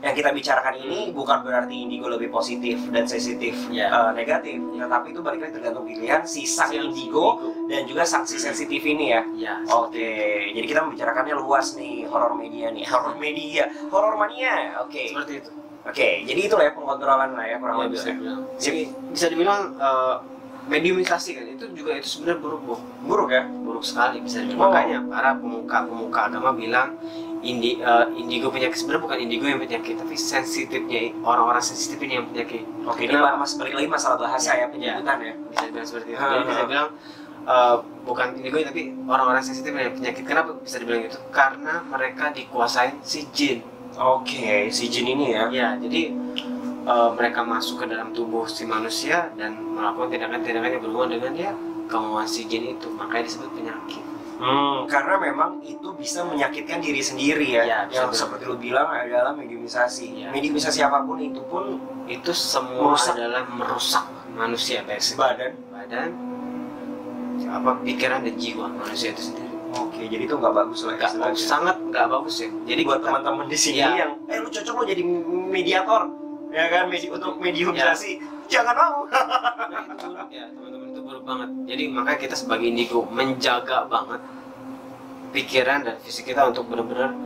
yang 0.03 0.13
kita 0.13 0.31
bicarakan 0.31 0.75
ini 0.77 1.01
bukan 1.09 1.41
berarti 1.41 1.75
indigo 1.79 2.07
lebih 2.07 2.27
positif 2.29 2.75
dan 2.91 3.07
sensitif 3.07 3.55
Ya. 3.69 3.87
eh, 3.87 4.11
negatif, 4.13 4.59
tetapi 4.59 5.07
itu 5.09 5.21
balik 5.21 5.41
lagi 5.41 5.55
tergantung 5.55 5.85
pilihan 5.85 6.21
si 6.23 6.43
sang 6.43 6.69
Si 6.69 6.77
indigo 6.77 7.39
dan 7.67 7.87
juga 7.87 8.03
sang 8.03 8.23
si 8.23 8.37
sensitif 8.37 8.83
ini 8.83 9.11
ya. 9.11 9.23
Ya. 9.33 9.55
Oke, 9.69 10.11
jadi 10.51 10.67
kita 10.67 10.81
membicarakannya 10.83 11.35
luas 11.35 11.73
nih 11.75 12.05
horor 12.05 12.35
media 12.35 12.69
nih, 12.69 12.83
horor 12.85 13.15
media, 13.17 13.71
horor 13.89 14.15
mania. 14.17 14.83
Oke, 14.83 15.07
Seperti 15.09 15.33
itu. 15.39 15.51
oke, 15.83 16.09
jadi 16.25 16.41
itulah 16.43 16.65
ya 16.65 16.73
pengontrolan 16.73 17.31
lah 17.33 17.45
ya 17.45 17.57
kurang 17.57 17.77
Ya, 17.77 17.83
lebih. 17.83 17.95
bisa 17.95 18.05
ya. 18.05 18.13
dibilang. 18.13 18.41
Jadi 18.59 18.81
bisa 19.09 19.27
dibilang 19.29 19.61
eh, 19.77 20.17
mediumisasi 20.63 21.31
kan 21.33 21.45
itu 21.49 21.65
juga 21.75 21.91
itu 21.95 22.07
sebenarnya 22.09 22.39
buruk 22.39 22.61
bu 22.63 22.75
Buruk 23.03 23.29
ya? 23.29 23.43
buruk 23.47 23.83
sekali 23.83 24.19
bisa 24.19 24.39
dibilang. 24.41 24.59
Oh. 24.61 24.67
makanya 24.69 24.99
para 25.05 25.31
pemuka 25.35 25.79
pemuka 25.85 26.21
agama 26.27 26.51
bilang 26.53 26.95
indi 27.43 27.83
eh, 27.83 28.07
indigo 28.17 28.49
penyakit 28.49 28.79
sebenarnya 28.79 29.03
bukan 29.03 29.19
indigo 29.19 29.45
yang 29.51 29.59
penyakit 29.59 29.99
tapi 29.99 30.15
sensitifnya 30.15 31.11
orang-orang 31.27 31.63
sensitif 31.63 31.99
ini 31.99 32.23
yang 32.23 32.27
penyakit 32.31 32.63
Oke, 32.87 33.07
ini 33.07 33.15
Kenapa? 33.15 33.39
mas 33.39 33.53
balik 33.59 33.75
lagi 33.77 33.89
masalah 33.91 34.17
bahasa 34.19 34.55
ya 34.55 34.67
penyebutan 34.71 35.19
ya. 35.19 35.35
bisa 35.51 35.65
dibilang 35.67 35.87
seperti 35.87 36.09
itu 36.15 36.23
jadi 36.23 36.45
bisa 36.47 36.63
bilang 36.71 36.89
eh, 37.47 37.77
bukan 38.07 38.27
indigo 38.39 38.57
tapi 38.63 38.83
orang-orang 39.11 39.43
sensitif 39.43 39.71
yang 39.75 39.95
penyakit 39.95 40.23
kenapa 40.23 40.51
bisa 40.63 40.77
dibilang 40.79 41.11
itu 41.11 41.19
karena 41.35 41.83
mereka 41.91 42.31
dikuasain 42.31 43.03
si 43.03 43.27
jin 43.35 43.61
Oke, 43.93 44.73
si 44.73 44.89
jin 44.89 45.05
ini 45.05 45.37
ya. 45.37 45.53
Ya, 45.53 45.69
jadi 45.77 46.17
eh, 46.89 47.11
mereka 47.13 47.45
masuk 47.45 47.85
ke 47.85 47.87
dalam 47.93 48.17
tubuh 48.17 48.49
si 48.49 48.65
manusia 48.65 49.29
dan 49.37 49.53
melakukan 49.61 50.17
tindakan-tindakan 50.17 50.71
yang 50.73 50.83
berhubungan 50.83 51.11
dengan 51.21 51.33
ya 51.37 51.53
kemauan 51.93 52.25
si 52.25 52.49
jin 52.49 52.73
itu, 52.73 52.89
makanya 52.97 53.29
disebut 53.29 53.53
penyakit. 53.53 54.01
Hmm, 54.43 54.79
karena 54.85 55.15
memang 55.17 55.63
itu 55.63 55.87
bisa 55.95 56.21
menyakitkan 56.23 56.79
diri 56.79 56.99
sendiri 56.99 57.47
ya. 57.49 57.63
Ya, 57.63 57.79
yang 57.87 58.11
betul. 58.11 58.19
seperti 58.19 58.43
lu 58.45 58.57
bilang 58.57 58.91
adalah 58.91 59.31
mediumisasi. 59.33 60.07
Ya. 60.19 60.29
Mediumisasi 60.29 60.83
apa 60.83 60.99
pun 61.01 61.17
itu 61.17 61.39
pun 61.45 61.79
itu 62.05 62.31
semua 62.33 62.93
Merusak. 62.93 63.15
adalah 63.15 63.43
merusak 63.47 64.05
manusia 64.33 64.83
baik 64.83 64.99
segi 64.99 65.15
badan. 65.15 65.53
badan 65.71 66.11
apa 67.45 67.71
pikiran 67.81 68.23
dan 68.23 68.35
jiwa 68.35 68.67
manusia 68.67 69.11
itu 69.11 69.23
sendiri 69.25 69.51
Oke, 69.73 70.05
jadi 70.05 70.25
itu 70.27 70.35
nggak 70.35 70.53
bagus 70.53 70.83
lah 70.83 70.97
istilahnya. 70.97 71.21
bagus 71.27 71.43
sangat 71.43 71.77
nggak 71.81 72.07
bagus 72.07 72.35
ya 72.39 72.49
Jadi 72.67 72.81
buat 72.83 73.01
teman-teman 73.01 73.47
di 73.47 73.57
sini 73.57 73.79
Ya. 73.79 73.89
yang 73.99 74.13
eh 74.27 74.37
lu 74.37 74.49
cocok 74.49 74.75
lo 74.75 74.85
jadi 74.85 75.03
mediator 75.47 76.03
ya 76.49 76.65
kan 76.69 76.83
medi 76.87 77.09
untuk 77.09 77.37
mediumisasi. 77.37 78.21
Jangan 78.47 78.75
mau. 78.75 79.09
Nah, 79.09 79.81
itu 79.89 80.09
ya 80.29 80.45
itu 80.45 80.61
buruk 80.61 80.72
banget. 81.23 81.51
Jadi 81.71 81.83
makanya 81.89 82.19
kita 82.19 82.35
sebagai 82.37 82.67
indigo 82.69 83.07
menjaga 83.09 83.87
banget 83.87 84.21
pikiran 85.33 85.87
dan 85.87 85.97
fisik 86.05 86.29
kita 86.29 86.45
untuk 86.45 86.69
benar-benar 86.69 87.17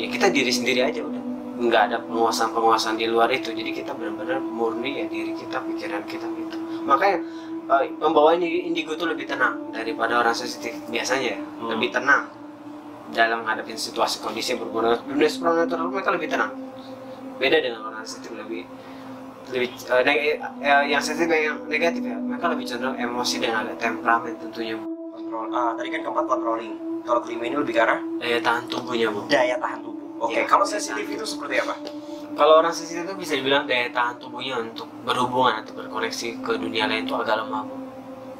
ya 0.00 0.06
kita 0.08 0.32
diri 0.32 0.50
sendiri 0.50 0.80
aja 0.86 1.04
udah. 1.04 1.22
Nggak 1.54 1.82
ada 1.92 1.96
penguasaan-penguasaan 2.02 2.98
di 2.98 3.06
luar 3.06 3.30
itu. 3.30 3.54
Jadi 3.54 3.70
kita 3.70 3.94
benar-benar 3.94 4.42
murni 4.42 5.04
ya 5.04 5.06
diri 5.06 5.36
kita 5.36 5.62
pikiran 5.62 6.02
kita 6.08 6.26
gitu. 6.26 6.56
Makanya 6.86 7.18
eh, 7.70 7.84
pembawa 7.98 8.34
ini 8.34 8.66
indigo 8.66 8.96
itu 8.96 9.06
lebih 9.06 9.28
tenang 9.28 9.70
daripada 9.70 10.18
orang 10.18 10.34
sensitif 10.34 10.74
biasanya 10.90 11.36
ya. 11.36 11.38
Hmm. 11.38 11.68
lebih 11.76 11.94
tenang 11.94 12.26
dalam 13.14 13.44
menghadapi 13.44 13.76
situasi 13.76 14.24
kondisi 14.24 14.56
yang 14.56 14.64
dengan 14.64 14.98
dunia 15.04 15.28
supernatural 15.30 15.92
mereka 15.92 16.10
lebih 16.14 16.28
tenang. 16.32 16.52
Beda 17.38 17.58
dengan 17.60 17.86
orang 17.86 18.02
sensitif 18.06 18.34
lebih 18.34 18.66
lebih 19.50 19.68
eh, 19.74 20.02
neg- 20.02 20.40
eh, 20.60 20.82
yang 20.88 21.02
sensitif 21.02 21.28
yang 21.30 21.58
negatif 21.66 22.00
ya. 22.00 22.16
Mereka 22.16 22.46
lebih 22.48 22.64
cenderung 22.64 22.96
emosi 22.96 23.36
dan 23.38 23.52
agak 23.60 23.76
temperamen 23.76 24.32
tentunya 24.38 24.74
bu. 24.74 24.86
Kontrol. 25.12 25.46
Ah, 25.50 25.72
tadi 25.74 25.88
kan 25.88 26.00
keempat 26.02 26.24
controlling. 26.24 26.74
Kalau 27.04 27.20
kelima 27.20 27.44
ini 27.44 27.56
lebih 27.58 27.74
ke 27.76 27.82
arah? 27.84 28.00
Daya 28.16 28.40
tahan 28.40 28.64
tubuhnya 28.66 29.08
bu. 29.12 29.20
Daya 29.28 29.56
tahan 29.60 29.80
tubuh. 29.80 30.08
Oke, 30.24 30.40
Ya, 30.40 30.44
kalau 30.46 30.64
sensitif 30.64 31.04
itu 31.04 31.24
seperti 31.24 31.60
apa? 31.60 31.76
kalau 32.34 32.58
orang 32.58 32.74
sensitif 32.74 33.06
itu 33.06 33.14
bisa 33.14 33.38
dibilang 33.38 33.62
daya 33.62 33.86
tahan 33.94 34.18
tubuhnya 34.18 34.58
untuk 34.58 34.90
berhubungan 35.06 35.62
atau 35.62 35.70
berkoneksi 35.70 36.42
ke 36.42 36.52
dunia 36.58 36.90
lain 36.90 37.06
itu 37.06 37.14
agak 37.14 37.38
lemah 37.38 37.62
bu. 37.62 37.76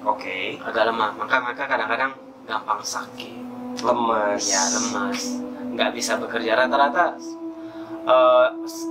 Oke, 0.05 0.59
agak 0.59 0.91
lemah. 0.91 1.15
Maka 1.15 1.39
mereka 1.39 1.63
kadang-kadang 1.65 2.11
gampang 2.43 2.83
sakit. 2.83 3.39
Lemes. 3.75 4.43
ya 4.47 4.63
lemas 4.71 5.21
nggak 5.75 5.91
bisa 5.95 6.19
bekerja. 6.19 6.55
Rata-rata 6.57 7.15
eh, 8.03 8.47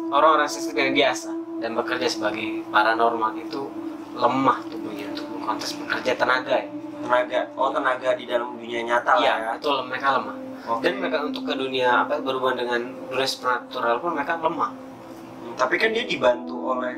orang-orang 0.10 0.48
sensitif 0.48 0.78
yang 0.78 0.96
biasa 0.96 1.30
dan 1.64 1.72
bekerja 1.74 2.12
sebagai 2.12 2.68
paranormal 2.68 3.40
itu 3.40 3.72
lemah 4.14 4.60
tubuhnya 4.68 5.16
untuk 5.16 5.26
konteks 5.40 5.80
bekerja 5.80 6.20
tenaga 6.20 6.60
ya 6.60 6.68
Tenaga. 7.04 7.52
Oh, 7.60 7.68
tenaga 7.68 8.16
di 8.16 8.24
dalam 8.24 8.56
dunia 8.56 8.80
nyata 8.80 9.20
lah 9.20 9.24
ya. 9.24 9.36
Iya, 9.36 9.50
itu 9.60 9.68
lem- 9.68 9.92
mereka 9.92 10.08
lemah. 10.16 10.36
Oke. 10.72 10.88
Dan 10.88 11.04
mereka 11.04 11.18
untuk 11.20 11.44
ke 11.44 11.52
dunia 11.52 12.08
apa 12.08 12.24
berhubungan 12.24 12.64
dengan 12.64 12.80
dunia 13.12 13.28
supernatural 13.28 14.00
pun 14.00 14.16
mereka 14.16 14.40
lemah. 14.40 14.72
Hmm, 14.72 15.54
Tapi 15.60 15.76
kan 15.76 15.92
dia 15.92 16.08
dibantu 16.08 16.56
oleh 16.64 16.96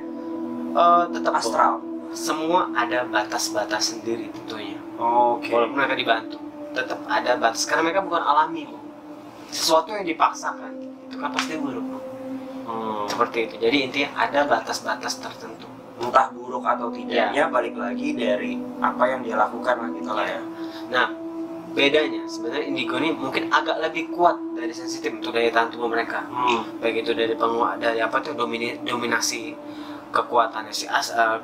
Eh, 0.76 1.04
tetap 1.10 1.34
astral. 1.34 1.82
Semua 2.14 2.70
ada 2.78 3.02
batas-batas 3.02 3.98
sendiri 3.98 4.30
tentunya. 4.30 4.78
Oke. 5.02 5.50
Walaupun 5.50 5.74
mereka 5.74 5.98
dibantu, 5.98 6.38
tetap 6.70 7.02
ada 7.10 7.32
batas 7.42 7.66
karena 7.66 7.90
mereka 7.90 8.06
bukan 8.06 8.22
alami. 8.22 8.70
Sesuatu 9.50 9.90
yang 9.90 10.06
dipaksakan 10.06 10.70
itu 11.02 11.16
kan 11.18 11.34
pasti 11.34 11.58
buruk. 11.58 11.82
Seperti 13.16 13.38
itu. 13.48 13.56
Jadi 13.64 13.78
intinya 13.80 14.10
ada 14.20 14.40
batas-batas 14.44 15.24
tertentu. 15.24 15.72
Entah 15.96 16.28
buruk 16.36 16.68
atau 16.68 16.92
tidaknya 16.92 17.48
balik 17.48 17.80
lagi 17.80 18.12
dari 18.12 18.60
apa 18.84 19.04
yang 19.08 19.24
dia 19.24 19.40
lakukan 19.40 19.76
lah 19.80 19.90
gitu 19.96 20.12
lah 20.12 20.28
ya. 20.28 20.42
Nah, 20.92 21.08
bedanya 21.72 22.28
sebenarnya 22.28 22.68
indigo 22.68 23.00
ini 23.00 23.16
mungkin 23.16 23.48
agak 23.48 23.80
lebih 23.80 24.12
kuat 24.12 24.36
dari 24.60 24.76
sensitif 24.76 25.12
untuk 25.12 25.32
daya 25.32 25.52
tahan 25.52 25.72
tubuh 25.72 25.88
mereka. 25.88 26.24
Hmm. 26.28 26.68
baik 26.80 27.04
itu 27.08 27.12
dari 27.16 27.36
penguat 27.36 27.80
dari 27.80 28.00
apa 28.04 28.20
tuh 28.20 28.36
domini, 28.36 28.76
dominasi 28.84 29.56
kekuatannya 30.12 30.72
si 30.72 30.88
as 30.88 31.12
eh, 31.12 31.40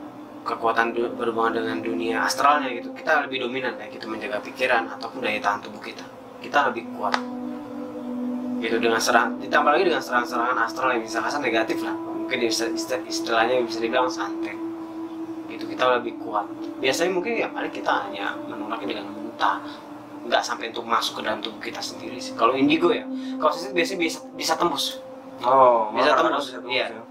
kekuatan 0.47 0.95
du- 0.95 1.11
berhubungan 1.19 1.59
dengan 1.59 1.77
dunia 1.83 2.23
astralnya 2.25 2.71
gitu 2.71 2.95
kita 2.95 3.27
lebih 3.27 3.45
dominan 3.45 3.75
baik 3.77 3.99
itu 3.99 4.07
menjaga 4.09 4.39
pikiran 4.41 4.87
ataupun 4.89 5.21
daya 5.21 5.37
tahan 5.43 5.59
tubuh 5.61 5.83
kita 5.83 6.01
kita 6.41 6.71
lebih 6.71 6.87
kuat 6.97 7.13
gitu 8.61 8.77
dengan 8.77 9.01
serang 9.01 9.41
ditambah 9.41 9.71
lagi 9.73 9.85
dengan 9.89 9.99
serang-serangan 9.99 10.57
astral 10.61 10.93
yang 10.93 11.01
bisa 11.01 11.17
kasar 11.19 11.41
negatif 11.41 11.81
lah. 11.81 11.95
Mungkin 11.97 12.37
bisa 12.45 12.69
isti- 12.69 13.03
istilahnya 13.09 13.65
bisa 13.65 13.81
dibilang 13.81 14.07
santet. 14.07 14.55
Gitu 15.49 15.65
kita 15.67 15.99
lebih 15.99 16.15
kuat. 16.21 16.45
Biasanya 16.79 17.11
mungkin 17.11 17.33
ya 17.35 17.47
paling 17.49 17.73
kita 17.73 18.07
hanya 18.07 18.37
menolaknya 18.45 18.95
dengan 18.95 19.05
muntah. 19.11 19.59
Nggak 20.21 20.41
sampai 20.45 20.69
untuk 20.69 20.85
masuk 20.85 21.19
ke 21.19 21.21
dalam 21.25 21.41
tubuh 21.41 21.57
kita 21.59 21.81
sendiri 21.81 22.21
sih. 22.21 22.37
Kalau 22.37 22.53
indigo 22.53 22.93
ya 22.93 23.03
kalau 23.41 23.51
sensitif 23.51 23.73
biasanya 23.75 23.99
bisa 23.99 24.19
bisa 24.37 24.53
tembus. 24.55 25.01
Oh, 25.41 25.89
Bisa 25.97 26.13
tembus, 26.13 26.53
kadang 26.53 26.69
iya. 26.69 26.85
ya. 26.93 27.01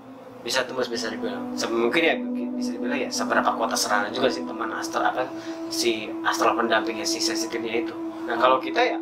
bisa 0.41 0.63
tembus 0.63 0.87
bisa 0.87 1.11
dibilang. 1.11 1.51
Mungkin 1.53 2.01
ya 2.01 2.15
bisa 2.55 2.71
dibilang 2.73 2.97
ya 2.97 3.11
seberapa 3.11 3.51
kuat 3.59 3.75
serangan 3.75 4.15
juga 4.15 4.31
sih 4.31 4.47
teman 4.47 4.71
astral 4.73 5.11
apa 5.11 5.27
si 5.69 6.07
astral 6.23 6.55
pendampingnya 6.55 7.03
si 7.03 7.19
sensitifnya 7.19 7.83
itu. 7.83 7.93
Nah 8.31 8.39
kalau 8.39 8.63
kita 8.63 8.79
ya 8.79 8.97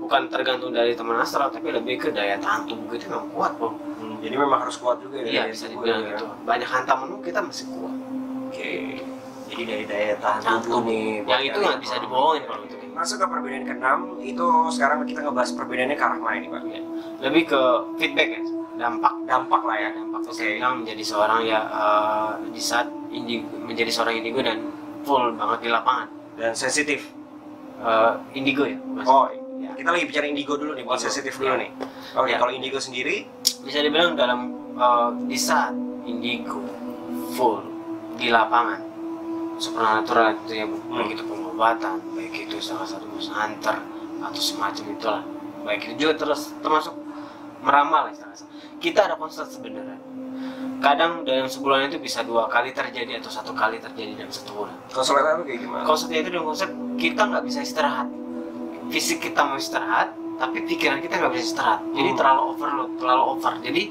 bukan 0.00 0.26
tergantung 0.26 0.72
dari 0.72 0.92
teman 0.92 1.16
astral 1.16 1.48
tapi 1.48 1.70
lebih 1.70 1.94
ke 1.98 2.08
daya 2.10 2.34
tahan 2.36 2.64
tubuh 2.64 2.88
kita 2.88 3.06
memang 3.08 3.28
kuat 3.30 3.52
kok 3.54 3.72
Hmm, 4.00 4.16
Jadi 4.18 4.32
memang 4.34 4.58
harus 4.58 4.76
kuat 4.76 4.96
juga 4.98 5.16
ya. 5.18 5.28
iya 5.28 5.42
bisa 5.46 5.64
dibilang 5.66 6.00
ya. 6.02 6.16
gitu 6.16 6.24
banyak 6.42 6.64
hantaman 6.66 7.06
pun 7.10 7.20
kita 7.20 7.38
masih 7.38 7.68
kuat 7.68 7.94
Oke. 8.46 8.72
Jadi 9.46 9.62
dari 9.62 9.84
daya 9.84 10.14
tahan 10.16 10.40
tubuh 10.40 10.80
tubuh. 10.80 10.88
nih. 10.88 11.20
yang 11.26 11.42
itu 11.44 11.58
nggak 11.58 11.78
bisa 11.78 11.94
dibohongin 11.98 12.42
kalau 12.44 12.62
itu 12.64 12.76
Masuk 12.90 13.16
ke 13.16 13.26
perbedaan 13.26 13.64
keenam 13.64 13.98
itu 14.18 14.44
sekarang 14.68 15.04
kita 15.04 15.20
ngebahas 15.22 15.50
perbedaannya 15.54 15.94
ke 15.94 16.02
arah 16.02 16.18
mana 16.18 16.34
ini 16.34 16.48
pak? 16.48 16.62
lebih 17.20 17.42
ke 17.46 17.60
feedback 17.96 18.28
ya 18.30 18.42
dampak 18.78 19.14
Dampak 19.24 19.60
lah 19.62 19.76
ya. 19.78 19.90
dampak 19.90 20.20
Oke. 20.22 20.32
saya 20.34 20.68
menjadi 20.70 21.02
seorang 21.02 21.40
ya 21.44 21.60
eh, 21.62 22.30
di 22.50 22.60
saat 22.60 22.88
indigo, 23.08 23.46
menjadi 23.58 23.90
seorang 23.90 24.14
indigo 24.16 24.40
dan 24.40 24.58
full 25.02 25.32
banget 25.32 25.58
di 25.60 25.70
lapangan 25.70 26.08
Dan 26.34 26.52
sensitif. 26.52 27.08
Eh, 27.78 28.12
indigo 28.34 28.64
ya 28.64 28.76
bukan 28.78 29.04
Oh, 29.06 29.24
Ya. 29.60 29.76
kita 29.76 29.92
lagi 29.92 30.08
bicara 30.08 30.24
indigo 30.24 30.56
dulu 30.56 30.72
nih, 30.72 30.82
bukan 30.82 30.96
Indigo. 30.96 31.06
sensitif 31.06 31.32
dulu 31.36 31.52
Ya. 31.52 31.60
nih. 31.60 31.70
Oke, 32.16 32.30
Ya. 32.32 32.36
kalau 32.40 32.50
indigo 32.50 32.78
sendiri, 32.80 33.28
bisa 33.60 33.78
dibilang 33.78 34.16
dalam 34.16 34.56
di 35.28 35.36
saat 35.36 35.76
indigo 36.02 36.64
full 37.36 37.60
di 38.16 38.32
lapangan 38.32 38.80
supernatural 39.60 40.40
itu 40.40 40.52
ya. 40.54 40.64
Hmm. 40.64 40.80
baik 40.90 41.12
itu 41.12 41.22
pengobatan 41.22 42.00
baik 42.10 42.48
itu 42.48 42.56
salah 42.58 42.88
satu 42.88 43.04
hunter 43.04 43.76
atau 44.18 44.40
semacam 44.40 44.84
itulah 44.90 45.22
baik 45.62 45.80
itu 45.84 45.94
juga 46.00 46.12
terus 46.16 46.56
termasuk 46.58 46.96
meramal 47.60 48.08
istilahnya 48.08 48.48
kita 48.80 49.00
ada 49.04 49.14
konsep 49.14 49.44
sebenarnya 49.46 50.00
kadang 50.80 51.28
dalam 51.28 51.44
sebulan 51.44 51.92
itu 51.92 52.00
bisa 52.00 52.24
dua 52.24 52.48
kali 52.48 52.72
terjadi 52.72 53.20
atau 53.20 53.28
satu 53.28 53.52
kali 53.52 53.76
terjadi 53.76 54.16
dalam 54.16 54.32
satu 54.32 54.50
bulan 54.56 54.76
konsultan 54.88 55.20
itu 55.36 55.44
kayak 55.44 55.60
gimana? 55.60 55.82
konsepnya 55.84 56.18
itu 56.18 56.28
dengan 56.32 56.46
konsep 56.48 56.68
kita 56.96 57.20
nggak 57.28 57.44
bisa 57.44 57.58
istirahat 57.60 58.08
fisik 58.90 59.18
kita 59.22 59.40
mau 59.40 59.56
istirahat 59.56 60.10
tapi 60.36 60.64
pikiran 60.64 60.98
kita 60.98 61.14
nggak 61.16 61.32
bisa 61.32 61.44
istirahat 61.48 61.80
jadi 61.90 62.10
Hmm. 62.10 62.18
terlalu 62.18 62.40
overload 62.48 62.90
terlalu 62.96 63.22
over 63.28 63.52
jadi 63.60 63.82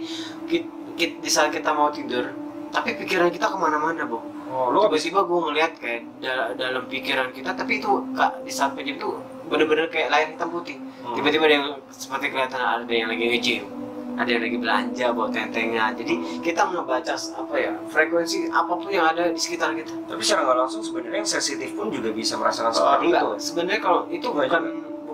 di 0.99 1.29
saat 1.29 1.49
kita 1.49 1.71
mau 1.71 1.89
tidur 1.89 2.25
tapi 2.69 2.93
pikiran 2.95 3.29
kita 3.29 3.47
ke 3.47 3.57
mana-mana 3.57 4.03
bu 4.03 4.19
Oh, 4.49 4.73
bisa. 4.73 4.89
tiba-tiba 4.89 5.19
gue 5.23 5.39
ngeliat 5.43 5.71
kayak 5.77 6.01
da- 6.17 6.49
dalam 6.53 6.83
pikiran 6.83 7.29
kita 7.29 7.53
tapi 7.53 7.77
itu 7.77 7.85
kak 8.11 8.41
di 8.41 8.49
saat 8.49 8.73
pejam 8.73 8.97
itu 8.97 9.09
bener-bener 9.45 9.85
kayak 9.87 10.09
layar 10.09 10.27
hitam 10.27 10.49
putih 10.49 10.77
Hmm. 10.99 11.13
tiba-tiba 11.13 11.43
ada 11.43 11.55
yang 11.55 11.67
seperti 11.87 12.25
kelihatan 12.27 12.57
ada 12.59 12.89
yang 12.89 13.07
lagi 13.07 13.25
nge-gym 13.29 13.63
ada 14.15 14.25
yang 14.27 14.41
lagi 14.41 14.57
belanja 14.57 15.05
bawa 15.09 15.29
tentengnya 15.29 15.93
jadi 15.93 16.13
kita 16.41 16.61
ngebaca 16.67 17.13
s- 17.13 17.31
apa 17.31 17.55
ya 17.55 17.71
frekuensi 17.87 18.49
apa 18.49 18.73
pun 18.73 18.89
yang 18.89 19.05
ada 19.07 19.29
di 19.29 19.37
sekitar 19.37 19.69
kita 19.71 19.93
Tapi 20.03 20.17
secara 20.19 20.41
nggak 20.43 20.57
langsung 20.59 20.81
sebenarnya 20.81 21.17
yang 21.19 21.29
sensitif 21.29 21.69
pun 21.71 21.87
juga 21.87 22.09
bisa 22.11 22.33
merasakan 22.33 22.67
Oh, 22.67 22.75
seperti 22.75 23.05
itu. 23.07 23.27
Sebenarnya 23.39 23.79
kalau 23.79 23.99
itu 24.09 24.27
bukan 24.27 24.63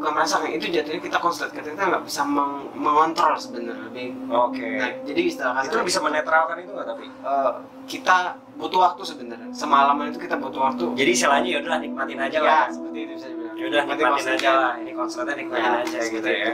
bukan 0.06 0.22
merasakan 0.22 0.54
itu 0.54 0.70
jatuhnya 0.70 1.02
kita 1.02 1.18
konslet 1.18 1.50
kita 1.50 1.66
kita 1.68 1.82
nggak 1.84 2.04
bisa 2.06 2.22
meng- 2.22 2.70
mengontrol 2.72 3.34
sebenarnya 3.36 3.90
lebih. 3.90 4.14
Oke. 4.30 4.70
Nah, 4.78 4.92
jadi 5.02 5.22
istilah 5.26 5.54
itu 5.58 5.74
kasar 5.74 5.82
bisa 5.82 6.00
menetralkan 6.00 6.56
itu 6.62 6.70
nggak 6.70 6.86
tapi? 6.86 7.06
eh, 7.10 7.52
kita 7.88 8.18
butuh 8.56 8.80
waktu 8.84 9.02
sebenarnya. 9.02 9.50
Semalaman 9.50 10.06
itu 10.08 10.22
kita 10.22 10.38
butuh 10.38 10.62
waktu. 10.64 10.86
Jadi 10.94 11.10
istilahnya 11.12 11.50
ya 11.50 11.60
udah 11.60 11.78
nikmatin 11.82 12.20
aja 12.22 12.38
ya, 12.38 12.46
lah. 12.46 12.66
seperti 12.70 12.98
itu 13.02 13.12
bisa 13.14 13.28
dibilang. 13.28 13.56
Ya 13.56 13.66
udah 13.66 13.80
Nikmati 13.82 13.98
nikmatin 13.98 14.14
konsletnya. 14.14 14.38
aja 14.38 14.52
lah. 14.56 14.74
Ini 14.78 14.92
konsertnya 14.94 15.36
nikmatin 15.36 15.66
Ya, 15.66 15.82
aja 15.82 16.00
gitu 16.06 16.30
ya. 16.30 16.54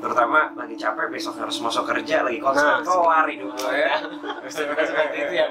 Terutama 0.00 0.40
lagi 0.56 0.74
capek 0.74 1.06
besok 1.06 1.34
harus 1.36 1.56
masuk 1.60 1.84
kerja 1.84 2.16
lagi 2.24 2.40
konser 2.40 2.64
Nah, 2.64 2.80
keluar 2.80 3.24
hidup 3.28 3.52
ya. 3.68 4.00
Seperti 4.48 4.88
itu 5.20 5.34
ya. 5.36 5.46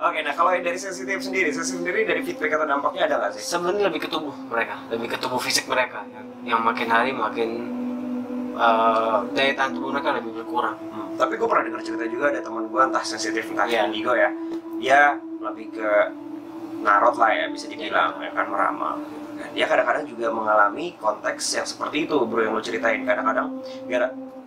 Oke, 0.00 0.24
nah 0.24 0.32
kalau 0.32 0.56
dari 0.56 0.80
sensitif 0.80 1.20
sendiri, 1.20 1.52
sensitif 1.52 1.84
sendiri 1.84 2.08
dari 2.08 2.24
feedback 2.24 2.56
atau 2.56 2.64
dampaknya 2.64 3.04
ada 3.04 3.14
nggak 3.20 3.30
sih? 3.36 3.42
Sebenarnya 3.44 3.92
lebih 3.92 4.00
ke 4.00 4.08
tubuh 4.08 4.32
mereka, 4.48 4.80
lebih 4.88 5.12
ke 5.12 5.16
tubuh 5.20 5.36
fisik 5.36 5.68
mereka 5.68 6.08
yang, 6.08 6.26
yang 6.56 6.60
makin 6.64 6.88
hari 6.88 7.12
makin 7.12 7.48
eh, 8.56 9.18
daya 9.36 9.52
tahan 9.52 9.76
tubuh 9.76 9.92
mereka 9.92 10.16
lebih 10.16 10.40
berkurang. 10.40 10.80
Hmm, 10.88 11.20
Tapi 11.20 11.36
gue 11.36 11.44
pernah 11.44 11.64
dengar 11.68 11.84
cerita 11.84 12.08
juga 12.08 12.32
ada 12.32 12.40
teman 12.40 12.64
gue 12.72 12.80
entah 12.80 13.04
sensitif 13.04 13.44
entah 13.52 13.68
Iya. 13.68 13.92
indigo 13.92 14.16
ya. 14.16 14.32
Dia 14.80 15.20
lebih 15.20 15.68
ke 15.76 15.88
narot 16.80 17.20
lah 17.20 17.30
ya 17.36 17.44
bisa 17.52 17.68
dibilang 17.68 18.16
ya 18.24 18.32
kan 18.32 18.48
meramal 18.48 18.96
dia 19.52 19.64
kadang-kadang 19.68 20.04
juga 20.08 20.32
mengalami 20.32 20.96
konteks 20.96 21.60
yang 21.60 21.66
seperti 21.68 22.08
itu 22.08 22.16
bro 22.24 22.40
yang 22.40 22.56
lo 22.56 22.62
ceritain 22.64 23.04
kadang-kadang 23.04 23.60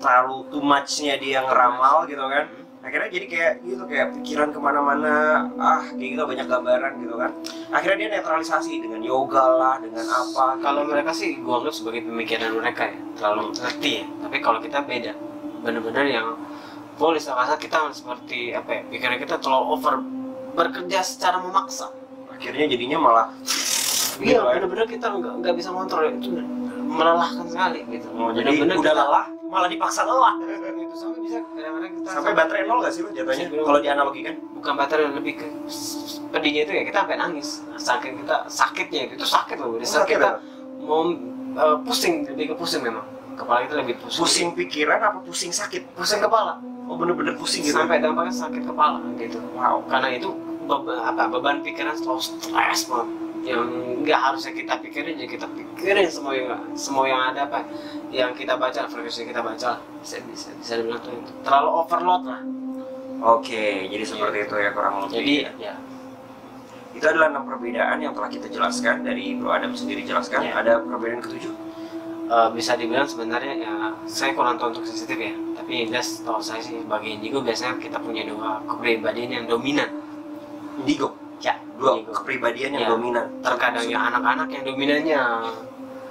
terlalu 0.01 0.37
too 0.49 0.61
much-nya 0.61 1.15
dia 1.21 1.45
ngeramal 1.45 2.09
gitu 2.09 2.21
kan 2.25 2.45
akhirnya 2.83 3.09
jadi 3.15 3.27
kayak 3.31 3.53
gitu 3.63 3.83
kayak 3.87 4.07
pikiran 4.19 4.51
ke 4.51 4.59
mana-mana 4.59 5.47
ah 5.55 5.87
kayak 5.95 6.19
gitu 6.19 6.23
banyak 6.27 6.47
gambaran 6.51 6.91
gitu 6.99 7.15
kan. 7.15 7.31
Akhirnya 7.71 7.97
dia 7.97 8.09
netralisasi 8.19 8.83
dengan 8.83 8.99
yoga 8.99 9.43
lah 9.55 9.75
dengan 9.79 10.03
apa. 10.03 10.59
Kalau 10.59 10.83
gitu. 10.83 10.91
mereka 10.91 11.11
sih 11.15 11.39
gua 11.39 11.63
anggap 11.63 11.73
sebagai 11.79 12.03
pemikiran 12.03 12.51
mereka 12.59 12.91
ya. 12.91 12.99
Terlalu 13.15 13.55
ngerti 13.55 13.91
ya. 14.03 14.05
Tapi 14.27 14.37
kalau 14.43 14.59
kita 14.59 14.83
beda. 14.83 15.13
Benar-benar 15.63 16.05
yang 16.11 16.27
boleh 16.99 17.17
rasa 17.17 17.55
kita 17.57 17.89
seperti 17.95 18.53
apa 18.53 18.69
ya 18.69 18.81
pikiran 18.85 19.17
kita 19.17 19.35
terlalu 19.41 19.65
over 19.79 19.95
bekerja 20.53 20.99
secara 21.01 21.39
memaksa. 21.39 21.87
Akhirnya 22.29 22.67
jadinya 22.67 22.99
malah 22.99 23.27
iya 24.21 24.37
gitu 24.37 24.41
kan. 24.43 24.53
benar-benar 24.59 24.85
kita 24.85 25.07
nggak 25.09 25.33
nggak 25.41 25.53
bisa 25.57 25.69
kontrol 25.73 26.03
itu 26.05 26.29
melelahkan 26.93 27.45
sekali 27.49 27.79
gitu. 27.89 28.07
Oh, 28.13 28.29
jadi 28.29 28.53
Benar-benar 28.53 28.75
udah 28.77 28.93
lelah 28.93 29.25
malah 29.49 29.69
dipaksa 29.69 30.01
lelah 30.05 30.35
itu 30.93 31.01
sampai 31.01 31.19
bisa 31.25 31.37
kadang-kadang 31.41 31.91
kita 31.97 32.07
sampai 32.07 32.31
baterai 32.37 32.63
nol 32.69 32.77
gak 32.79 32.93
sih 32.93 33.01
lo 33.01 33.09
jatuhnya? 33.09 33.45
Kalau 33.49 33.79
dianalogikan? 33.81 34.35
Bukan 34.53 34.73
baterai 34.77 35.09
lebih 35.09 35.33
ke 35.41 35.45
pedihnya 36.29 36.61
itu 36.63 36.71
ya 36.77 36.83
kita 36.85 36.97
sampai 37.01 37.17
nangis. 37.17 37.49
Saking 37.75 38.13
kita 38.21 38.37
sakitnya 38.45 39.01
itu, 39.09 39.25
sakit 39.25 39.57
loh. 39.57 39.75
Di 39.75 39.83
saat 39.83 40.05
Sakit 40.05 40.15
kita 40.15 40.29
ya? 40.29 40.85
mau 40.85 41.01
eh, 41.57 41.77
pusing 41.81 42.13
lebih 42.29 42.53
ke 42.53 42.55
pusing 42.55 42.81
memang. 42.85 43.05
Kepala 43.33 43.65
kita 43.65 43.75
lebih 43.81 43.97
pusing. 43.97 44.21
Pusing 44.21 44.49
pikiran 44.53 44.99
apa 45.01 45.17
pusing 45.25 45.49
sakit? 45.49 45.97
Pusing 45.97 46.21
kepala. 46.21 46.61
Oh 46.85 46.93
bener-bener 46.93 47.33
pusing 47.33 47.65
gitu. 47.65 47.73
Sampai 47.73 47.97
dampaknya 47.97 48.29
sakit 48.29 48.61
kepala 48.61 49.01
gitu. 49.17 49.41
Wow. 49.57 49.81
Karena 49.89 50.13
itu 50.13 50.29
beba- 50.69 51.01
apa 51.03 51.25
beban 51.27 51.65
pikiran 51.65 51.97
selalu 51.97 52.21
stres 52.21 52.85
banget 52.85 53.09
yang 53.43 53.67
nggak 54.07 54.19
harusnya 54.19 54.55
kita 54.55 54.79
pikirin 54.79 55.19
ya 55.19 55.27
kita 55.27 55.47
pikirin 55.51 56.07
semua 56.07 56.31
yang 56.31 56.63
semua 56.79 57.05
yang 57.11 57.21
ada 57.35 57.43
apa 57.43 57.67
yang 58.07 58.31
kita 58.31 58.55
baca 58.55 58.87
frekuensi 58.87 59.27
kita 59.27 59.43
baca 59.43 59.83
bisa 59.99 60.15
bisa 60.31 60.49
bisa 60.55 60.73
dibilang 60.79 61.03
tuh 61.03 61.11
itu. 61.11 61.31
Terlalu 61.43 61.69
overload 61.83 62.23
lah. 62.23 62.41
Oke 63.23 63.87
jadi 63.91 64.03
seperti 64.07 64.47
itu 64.47 64.55
ya 64.55 64.69
kurang 64.71 65.07
lebih 65.07 65.15
jadi 65.19 65.33
ya. 65.35 65.51
ya. 65.59 65.75
Itu 66.93 67.05
adalah 67.09 67.35
enam 67.35 67.43
perbedaan 67.49 67.97
yang 67.99 68.13
telah 68.15 68.29
kita 68.31 68.47
jelaskan 68.47 69.03
dari 69.03 69.35
Bro 69.35 69.49
Adam 69.51 69.73
sendiri. 69.75 70.05
Jelaskan 70.07 70.45
Ya. 70.45 70.61
ada 70.61 70.79
perbedaan 70.79 71.19
ketujuh? 71.25 71.53
Eh, 72.23 72.49
bisa 72.55 72.77
dibilang 72.79 73.09
sebenarnya 73.09 73.53
ya 73.59 73.73
saya 74.07 74.31
kurang 74.31 74.55
tahu 74.55 74.77
untuk 74.77 74.85
sensitif 74.87 75.19
ya. 75.19 75.33
Tapi 75.59 75.89
jelas 75.91 76.21
tahu 76.23 76.39
saya 76.39 76.61
sih 76.63 76.79
bagi 76.87 77.19
indigo 77.19 77.43
biasanya 77.43 77.75
kita 77.81 77.97
punya 77.99 78.23
dua 78.23 78.61
kepribadian 78.63 79.41
yang 79.41 79.45
dominan. 79.49 79.89
Indigo 80.79 81.12
ya 81.43 81.53
dua 81.75 81.99
indigo. 81.99 82.15
kepribadian 82.15 82.71
yang 82.73 82.83
Ya. 82.87 82.89
dominan. 82.89 83.25
Terkadang 83.43 83.85
ya 83.85 83.99
anak-anak 84.07 84.47
yang 84.49 84.63
dominannya. 84.63 85.21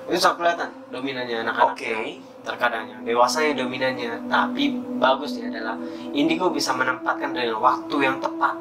Itu 0.04 0.18
sangat 0.18 0.36
kelihatan 0.38 0.68
dominannya 0.90 1.36
anak-anak. 1.40 1.72
Oke. 1.72 1.94
Terkadang 2.42 2.84
yang 2.90 3.00
dewasa 3.02 3.38
yang 3.40 3.56
dominannya. 3.56 4.26
Tapi 4.26 4.62
bagusnya 4.98 5.48
adalah 5.48 5.76
indigo 6.12 6.50
bisa 6.50 6.70
menempatkan 6.70 7.32
dengan 7.32 7.56
waktu 7.58 7.96
yang 7.98 8.18
tepat. 8.18 8.54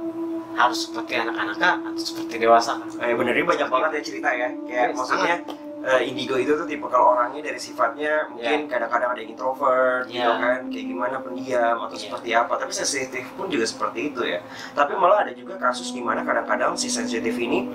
Harus 0.51 0.85
seperti 0.85 1.15
anak-anak 1.17 1.57
atau 1.81 1.97
seperti 1.97 2.35
dewasa 2.37 2.75
kah? 2.75 2.87
eh 3.01 3.15
bener 3.15 3.33
ini 3.33 3.47
banyak 3.47 3.67
banget 3.67 3.89
ya 3.91 4.01
cerita 4.03 4.29
ya. 4.29 4.47
Kayak 4.63 4.87
Yes, 4.87 4.95
maksudnya 4.95 5.35
eh, 5.81 6.01
indigo 6.03 6.35
itu 6.35 6.53
tuh 6.53 6.63
tipe 6.63 6.85
kalau 6.85 7.11
orangnya 7.11 7.41
dari 7.43 7.57
sifatnya 7.57 8.27
mungkin 8.27 8.65
kadang-kadang 8.65 9.09
ada 9.09 9.19
yang 9.19 9.31
introvert 9.31 10.05
gitu 10.05 10.21
Ya. 10.21 10.37
kan 10.37 10.59
kayak 10.67 10.85
gimana 10.87 11.15
pendiam 11.17 11.77
atau 11.79 11.93
Iya. 11.93 12.03
seperti 12.03 12.29
apa 12.31 12.53
tapi 12.55 12.71
sensitif 12.71 13.25
pun 13.33 13.47
juga 13.47 13.65
seperti 13.65 13.99
itu 14.07 14.21
ya 14.23 14.39
tapi 14.71 14.93
malah 14.93 15.23
ada 15.23 15.33
juga 15.33 15.57
kasus 15.57 15.89
di 15.89 15.99
mana 15.99 16.21
kadang-kadang 16.21 16.73
si 16.75 16.85
sensitif 16.85 17.33
ini 17.35 17.65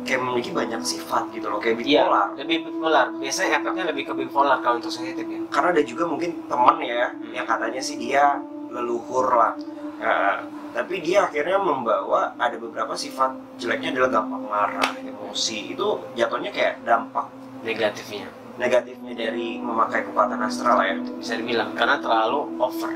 kayak 0.00 0.20
memiliki 0.20 0.50
banyak 0.50 0.80
sifat 0.80 1.28
gitu 1.30 1.46
loh 1.46 1.58
kayak 1.58 1.76
Iya, 1.78 2.02
bipolar 2.02 2.26
lebih 2.34 2.56
bipolar. 2.64 3.06
Biasanya 3.14 3.50
efeknya 3.58 3.84
lebih 3.84 4.04
ke 4.04 4.12
bipolar 4.14 4.58
kalau 4.58 4.76
untuk 4.76 4.90
sensitif 4.90 5.24
ya. 5.24 5.38
karena 5.48 5.68
ada 5.72 5.82
juga 5.82 6.04
mungkin 6.04 6.30
teman 6.46 6.76
ya 6.80 7.10
Hmm. 7.10 7.34
yang 7.34 7.44
katanya 7.44 7.80
sih 7.80 7.96
dia 7.96 8.38
leluhur 8.68 9.26
lah 9.28 9.52
Eh, 10.00 10.36
tapi 10.70 11.02
dia 11.02 11.26
akhirnya 11.26 11.58
membawa 11.58 12.34
ada 12.36 12.56
beberapa 12.56 12.94
sifat 12.94 13.34
jeleknya 13.58 13.90
adalah 13.92 14.10
gampang 14.16 14.42
marah 14.44 14.90
emosi 14.96 15.74
itu 15.74 15.88
jatuhnya 16.14 16.50
kayak 16.50 16.82
dampak 16.82 17.26
Negatifnya 17.60 18.26
negatifnya 18.56 19.12
dari 19.12 19.56
memakai 19.56 20.04
kekuatan 20.04 20.40
astral 20.40 20.80
ya 20.84 20.96
bisa 21.16 21.32
dibilang 21.34 21.72
karena 21.72 21.96
terlalu 21.96 22.44
over. 22.60 22.92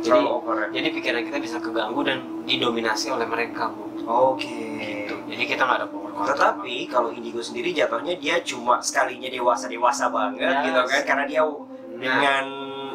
Jadi, 0.00 0.08
terlalu 0.08 0.28
over 0.30 0.56
ya. 0.56 0.68
jadi 0.72 0.88
pikiran 0.92 1.22
kita 1.24 1.38
bisa 1.38 1.56
keganggu 1.60 2.00
dan 2.00 2.18
didominasi 2.44 3.08
oleh 3.08 3.24
mereka, 3.24 3.68
Bu. 3.72 3.84
oke 4.04 4.44
Gitu. 4.76 5.14
Jadi 5.26 5.42
kita 5.44 5.62
nggak 5.64 5.78
ada 5.80 5.88
power 5.88 6.10
control. 6.12 6.28
tetapi 6.32 6.74
kalau 6.88 7.08
indigo 7.12 7.40
sendiri 7.40 7.72
jatuhnya 7.72 8.16
dia 8.16 8.40
cuma 8.40 8.80
sekalinya 8.80 9.28
dewasa 9.28 9.66
dewasa 9.66 10.08
banget 10.08 10.48
Yes. 10.48 10.64
gitu 10.64 10.80
kan 10.86 11.02
karena 11.04 11.24
dia 11.26 11.42
Nah, 11.42 11.60
dengan 11.96 12.44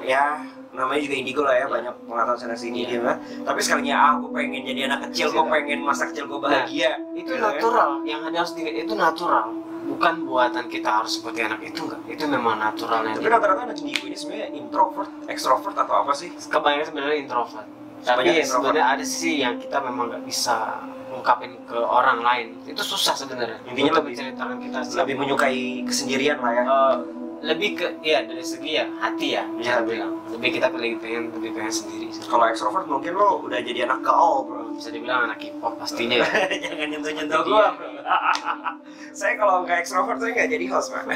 ya 0.06 0.26
namanya 0.72 1.02
juga 1.02 1.16
indigo 1.16 1.42
lah 1.42 1.54
ya 1.54 1.66
banyak 1.66 1.94
pengetahuan 2.02 2.38
sana 2.38 2.56
sini 2.56 2.80
Iya. 2.82 2.90
dia 2.90 3.00
kan 3.04 3.18
tapi 3.44 3.60
sekalinya 3.60 3.96
ah 3.98 4.14
gue 4.18 4.30
pengen 4.32 4.62
jadi 4.64 4.82
anak 4.86 5.00
kecil 5.06 5.28
gue 5.30 5.38
Iya. 5.38 5.52
pengen 5.52 5.80
masa 5.82 6.04
kecil 6.08 6.26
gue 6.26 6.40
bahagia 6.40 6.90
itu 7.12 7.28
Gitu 7.28 7.32
kan. 7.34 7.52
natural. 7.52 7.90
Yang 8.04 8.22
ada 8.24 8.38
harus 8.38 8.52
itu 8.58 8.94
natural. 8.96 9.46
Bukan 9.84 10.14
buatan 10.24 10.66
kita 10.66 10.90
harus 10.94 11.12
seperti 11.14 11.40
anak 11.42 11.60
itu 11.62 11.84
enggak. 11.84 12.00
Itu 12.08 12.24
memang 12.26 12.56
naturalnya. 12.58 13.12
tapi 13.14 13.28
rata-rata 13.28 13.62
anak 13.66 13.78
indigo 13.78 14.06
ini 14.06 14.16
sebenarnya 14.16 14.50
introvert 14.54 15.12
ekstrovert 15.26 15.76
atau 15.76 15.96
apa 15.98 16.12
sih 16.12 16.32
kebanyakan 16.32 16.86
sebenarnya 16.88 17.18
introvert 17.20 17.68
tapi 18.00 18.22
introvert. 18.24 18.48
sebenarnya 18.48 18.86
ada 18.88 19.04
sih 19.04 19.34
yang 19.38 19.56
kita 19.58 19.78
memang 19.80 20.08
nggak 20.08 20.24
bisa 20.24 20.80
ungkapin 21.12 21.60
ke 21.66 21.76
orang 21.76 22.20
lain 22.20 22.48
itu 22.64 22.80
susah 22.80 23.14
sebenarnya 23.14 23.60
Intinya 23.64 24.00
lebih- 24.00 24.16
menceritakan 24.16 24.58
kita 24.58 24.78
lebih 24.96 25.16
menyukai 25.18 25.62
kesendirian 25.84 26.40
lah 26.40 26.52
ya 26.52 26.64
Eh, 26.64 26.96
lebih 27.42 27.70
ke 27.74 27.88
ya 28.06 28.22
dari 28.22 28.46
segi 28.46 28.78
ya 28.78 28.86
hati 29.02 29.34
ya 29.34 29.44
bisa 29.58 29.82
hati. 29.82 29.98
bilang 29.98 30.14
lebih 30.30 30.62
kita 30.62 30.70
pilih 30.70 31.02
pengen 31.02 31.34
lebih 31.34 31.52
pengen 31.58 31.74
sendiri 31.74 32.08
kalau 32.30 32.46
ekstrovert 32.46 32.86
mungkin 32.86 33.18
lo 33.18 33.42
udah 33.50 33.60
jadi 33.66 33.90
anak 33.90 34.06
gaul 34.06 34.46
bro 34.46 34.78
bisa 34.78 34.94
dibilang 34.94 35.26
anak 35.26 35.42
K-pop 35.42 35.74
pastinya 35.82 36.22
ya. 36.22 36.30
jangan 36.70 36.88
nyentuh 36.94 37.12
nyentuh 37.18 37.42
gua 37.42 37.74
bro 37.74 37.90
saya 39.18 39.34
kalau 39.42 39.66
nggak 39.66 39.82
ekstrovert 39.82 40.22
saya 40.22 40.32
nggak 40.38 40.50
jadi 40.54 40.66
host 40.70 40.94
pak 40.94 41.04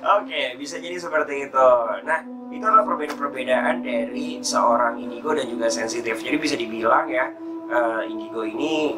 Oke, 0.00 0.56
bisa 0.56 0.80
jadi 0.80 0.96
seperti 0.96 1.50
itu. 1.50 1.68
Nah, 2.08 2.24
itu 2.48 2.64
adalah 2.64 2.88
perbedaan-perbedaan 2.88 3.84
dari 3.84 4.40
seorang 4.40 4.96
indigo 4.96 5.36
dan 5.36 5.44
juga 5.44 5.68
sensitif. 5.68 6.24
Jadi 6.24 6.40
bisa 6.40 6.56
dibilang 6.56 7.04
ya, 7.04 7.28
eh, 7.68 8.02
indigo 8.08 8.40
ini 8.40 8.96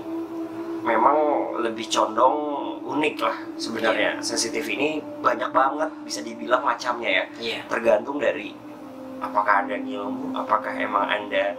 memang 0.83 1.17
lebih 1.63 1.87
condong 1.91 2.52
unik 2.83 3.17
lah 3.23 3.37
sebenarnya. 3.57 4.19
Sensitif 4.21 4.67
ini 4.67 4.99
banyak 5.23 5.51
banget 5.55 5.91
bisa 6.03 6.21
dibilang 6.21 6.63
macamnya 6.67 7.11
ya. 7.11 7.25
iya 7.39 7.59
Tergantung 7.71 8.19
dari 8.19 8.53
apakah 9.23 9.63
anda 9.67 9.79
ngilmu, 9.79 10.35
apakah 10.35 10.75
emang 10.75 11.07
anda 11.07 11.55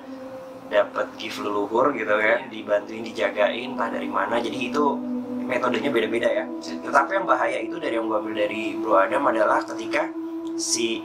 dapat 0.67 1.07
gift 1.15 1.39
leluhur 1.39 1.95
gitu 1.95 2.11
kan, 2.11 2.49
dibantuin, 2.51 3.03
dijagain, 3.03 3.75
entah 3.75 3.87
dari 3.87 4.09
mana. 4.09 4.39
Jadi 4.41 4.73
itu 4.73 4.97
metodenya 5.43 5.91
beda-beda 5.91 6.29
ya. 6.31 6.45
Tetapi 6.59 7.11
yang 7.19 7.25
bahaya 7.27 7.59
itu 7.59 7.75
dari 7.79 7.99
yang 7.99 8.07
gue 8.07 8.17
ambil 8.19 8.35
dari 8.35 8.75
Bro 8.79 8.95
Adam 8.95 9.23
adalah 9.27 9.59
ketika 9.63 10.07
si 10.55 11.03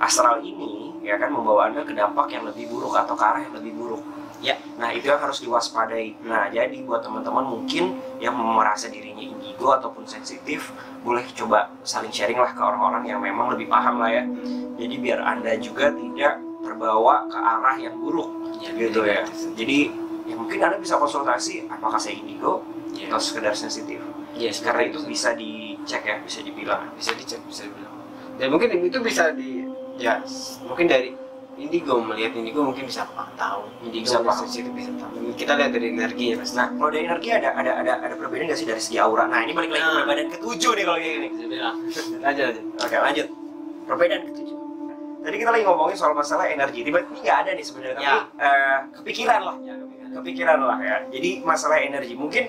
astral 0.00 0.40
ini 0.40 0.96
ya 1.04 1.16
kan 1.16 1.32
membawa 1.32 1.68
anda 1.68 1.84
ke 1.84 1.92
dampak 1.92 2.32
yang 2.32 2.44
lebih 2.48 2.68
buruk 2.68 2.92
atau 2.96 3.16
ke 3.16 3.24
arah 3.24 3.40
yang 3.44 3.54
lebih 3.56 3.72
buruk. 3.76 3.99
Ya. 4.40 4.56
Nah 4.80 4.88
itu 4.90 5.04
yang 5.06 5.20
harus 5.20 5.38
diwaspadai. 5.38 6.16
Nah 6.24 6.48
jadi 6.48 6.72
buat 6.82 7.04
teman-teman 7.04 7.44
mungkin 7.44 8.00
yang 8.18 8.32
merasa 8.34 8.88
dirinya 8.88 9.20
indigo 9.20 9.68
ataupun 9.70 10.08
sensitif 10.08 10.72
boleh 11.00 11.24
coba 11.36 11.68
saling 11.84 12.08
sharing 12.08 12.36
lah 12.36 12.50
ke 12.50 12.60
orang-orang 12.60 13.04
yang 13.04 13.20
memang 13.20 13.52
lebih 13.52 13.68
paham 13.68 14.00
lah 14.00 14.08
ya. 14.08 14.24
Jadi 14.80 14.94
biar 14.96 15.20
anda 15.20 15.52
juga 15.60 15.92
tidak 15.92 16.40
terbawa 16.60 17.28
ke 17.28 17.36
arah 17.36 17.76
yang 17.76 17.96
buruk 17.96 18.28
Iya, 18.60 18.70
gitu 18.76 19.00
ya. 19.04 19.20
Jadi 19.56 19.78
ya 20.24 20.34
mungkin 20.36 20.58
anda 20.60 20.76
bisa 20.76 20.96
konsultasi 20.96 21.68
apakah 21.68 22.00
saya 22.00 22.16
indigo 22.16 22.64
Iya. 22.96 23.12
atau 23.12 23.20
sekedar 23.20 23.52
sensitif. 23.52 24.00
Iya, 24.32 24.50
Karena 24.64 24.88
itu 24.88 25.04
bisa 25.04 25.36
dicek 25.36 26.02
ya, 26.02 26.16
bisa 26.20 26.40
dibilang. 26.40 26.88
bisa 26.96 27.12
dicek 27.12 27.40
bisa 27.44 27.68
dibilang 27.68 27.90
dan 28.40 28.48
mungkin 28.48 28.72
itu 28.72 28.96
bisa 29.04 29.36
di 29.36 29.68
ya 30.00 30.16
mungkin 30.64 30.88
dari 30.88 31.12
indigo 31.60 32.00
melihat 32.00 32.32
indigo 32.34 32.60
mungkin 32.62 32.84
bisa 32.84 33.04
tahu 33.36 33.68
indigo 33.82 34.04
Bisa 34.06 34.18
paham. 34.20 34.40
sensitif 34.40 34.72
bisa 34.72 34.90
tahu 34.96 35.12
kita 35.32 35.52
lihat 35.54 35.70
dari 35.70 35.86
energi 35.90 36.24
ya 36.26 36.36
mas 36.36 36.52
Nah, 36.52 36.68
kalau 36.70 36.88
dari 36.88 37.04
energi 37.04 37.28
ada 37.30 37.48
ada 37.52 37.70
ada 37.76 37.92
ada 38.00 38.14
perbedaan 38.14 38.48
nggak 38.48 38.58
sih 38.58 38.66
dari 38.66 38.80
segi 38.80 38.96
aura? 38.96 39.24
Nah, 39.24 39.40
ini 39.40 39.52
balik 39.52 39.70
lagi 39.70 39.78
ke 39.78 39.86
Nah. 39.86 39.96
perbedaan 40.00 40.28
ketujuh 40.30 40.72
nih 40.72 40.84
kalau 40.84 40.98
kayak 40.98 41.14
gini. 41.14 41.28
aja 42.20 42.42
aja 42.46 42.60
Oke, 42.84 42.96
lanjut. 42.98 43.26
Perbedaan 43.84 44.22
ketujuh. 44.26 44.56
Tadi 45.20 45.36
kita 45.36 45.50
lagi 45.50 45.64
ngomongin 45.64 45.94
soal 45.94 46.12
masalah 46.12 46.44
energi. 46.46 46.80
Tiba-tiba 46.80 47.12
nggak 47.14 47.38
ada 47.38 47.50
nih 47.52 47.60
sebenarnya, 47.62 47.94
tapi 47.94 48.08
Ya. 48.08 48.16
eh, 48.40 48.78
kepikiran 48.96 49.40
lah. 49.42 49.56
ya 49.60 49.74
kepikiran. 49.76 50.08
Kepikiran 50.16 50.58
lah 50.62 50.78
ya. 50.80 50.96
Jadi 51.08 51.30
masalah 51.42 51.76
energi 51.78 52.14
mungkin 52.14 52.44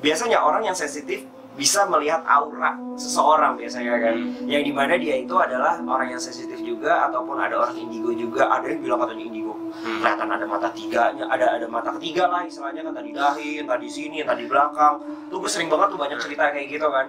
biasanya 0.00 0.38
orang 0.38 0.62
yang 0.64 0.74
sensitif 0.74 1.28
bisa 1.54 1.86
melihat 1.86 2.26
aura 2.26 2.74
seseorang 2.98 3.54
biasanya 3.54 3.94
kan. 4.02 4.14
Yang 4.46 4.62
di 4.70 4.72
mana 4.74 4.94
dia 4.98 5.14
itu 5.22 5.34
adalah 5.38 5.78
orang 5.86 6.14
yang 6.14 6.22
sensitif 6.22 6.58
juga 6.60 7.06
ataupun 7.10 7.38
ada 7.38 7.62
orang 7.62 7.78
indigo 7.78 8.10
juga 8.10 8.50
ada 8.50 8.66
yang 8.66 8.82
bilang 8.82 8.98
katanya 9.06 9.24
indigo. 9.30 9.54
Hmm. 9.54 9.98
kelihatan 10.02 10.28
ada 10.30 10.46
mata 10.46 10.68
tiganya 10.70 11.24
ada 11.26 11.58
ada 11.58 11.66
mata 11.66 11.90
ketiga 11.98 12.30
lah 12.30 12.46
istilahnya 12.46 12.86
kan 12.86 12.94
tadi 12.94 13.10
dahi 13.10 13.50
entah 13.58 13.74
di 13.74 13.90
sini 13.90 14.22
entah 14.22 14.38
di 14.38 14.46
belakang. 14.46 14.94
Tuh 15.30 15.38
gue 15.38 15.50
sering 15.50 15.70
banget 15.70 15.94
tuh 15.94 15.98
banyak 15.98 16.18
cerita 16.22 16.50
kayak 16.50 16.66
gitu 16.70 16.86
kan. 16.90 17.06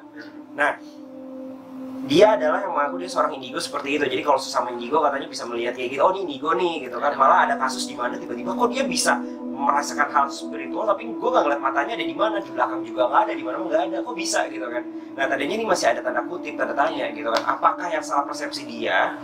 Nah 0.54 0.72
dia 2.06 2.38
adalah 2.38 2.62
yang 2.62 2.74
mengaku 2.78 3.02
dia 3.02 3.10
seorang 3.10 3.34
indigo 3.34 3.58
seperti 3.58 3.98
itu. 3.98 4.06
Jadi 4.06 4.22
kalau 4.22 4.38
sesama 4.38 4.70
indigo 4.70 5.02
katanya 5.02 5.26
bisa 5.26 5.46
melihat 5.50 5.74
kayak 5.74 5.90
gitu 5.98 6.02
oh 6.06 6.14
ini 6.14 6.22
indigo 6.30 6.54
nih 6.54 6.86
gitu 6.86 6.98
kan. 7.02 7.18
Malah 7.18 7.50
ada 7.50 7.56
kasus 7.58 7.90
di 7.90 7.98
mana 7.98 8.18
tiba-tiba 8.18 8.54
kok 8.54 8.70
dia 8.70 8.86
bisa 8.86 9.18
merasakan 9.56 10.12
hal 10.12 10.26
spiritual 10.28 10.84
tapi 10.84 11.08
gue 11.08 11.30
nggak 11.32 11.44
ngeliat 11.48 11.62
matanya 11.64 11.94
ada 11.96 12.06
di 12.06 12.16
mana 12.16 12.38
di 12.44 12.52
belakang 12.52 12.82
juga 12.84 13.08
nggak 13.08 13.22
ada 13.26 13.34
di 13.34 13.44
mana 13.48 13.56
nggak 13.64 13.84
ada 13.88 13.98
kok 14.04 14.16
bisa 14.16 14.40
gitu 14.52 14.68
kan. 14.68 14.84
Nah 15.16 15.26
tadinya 15.32 15.56
ini 15.56 15.66
masih 15.66 15.88
ada 15.96 16.04
tanda 16.04 16.22
kutip 16.28 16.54
tanda 16.60 16.76
tanya 16.76 17.08
gitu 17.16 17.32
kan. 17.32 17.42
Apakah 17.48 17.88
yang 17.88 18.04
salah 18.04 18.28
persepsi 18.28 18.68
dia? 18.68 19.16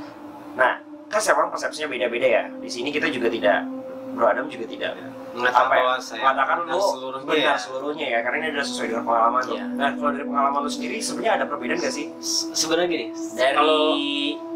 Nah 0.56 0.80
kan 1.12 1.20
setiap 1.20 1.44
orang 1.44 1.52
persepsinya 1.52 1.92
beda-beda 1.92 2.28
ya. 2.28 2.44
Di 2.48 2.70
sini 2.72 2.90
kita 2.96 3.12
juga 3.12 3.28
tidak. 3.28 3.68
Bro 4.16 4.28
Adam 4.28 4.48
juga 4.48 4.68
tidak. 4.68 4.92
Mengatakan 5.32 5.64
apa 5.64 5.76
ya, 5.76 5.80
bahwa 5.80 5.96
saya 6.04 6.20
mengatakan 6.20 6.58
lu 6.68 6.80
seluruhnya 6.84 7.28
benar 7.32 7.40
ya. 7.40 7.56
seluruhnya 7.56 8.06
ya 8.12 8.20
karena 8.20 8.38
ini 8.44 8.48
adalah 8.52 8.68
sesuai 8.68 8.88
dengan 8.92 9.04
pengalaman 9.08 9.42
lu. 9.48 9.54
Iya. 9.56 9.66
nah 9.80 9.90
kalau 9.96 10.12
dari 10.12 10.26
pengalaman 10.28 10.60
lu 10.60 10.72
sendiri 10.72 10.96
sebenarnya 11.00 11.34
ada 11.40 11.46
perbedaan 11.48 11.80
gak 11.80 11.94
sih? 11.96 12.06
Se- 12.20 12.52
sebenarnya 12.52 12.88
gini 12.92 13.06
dari 13.40 13.56
kalau 13.56 13.80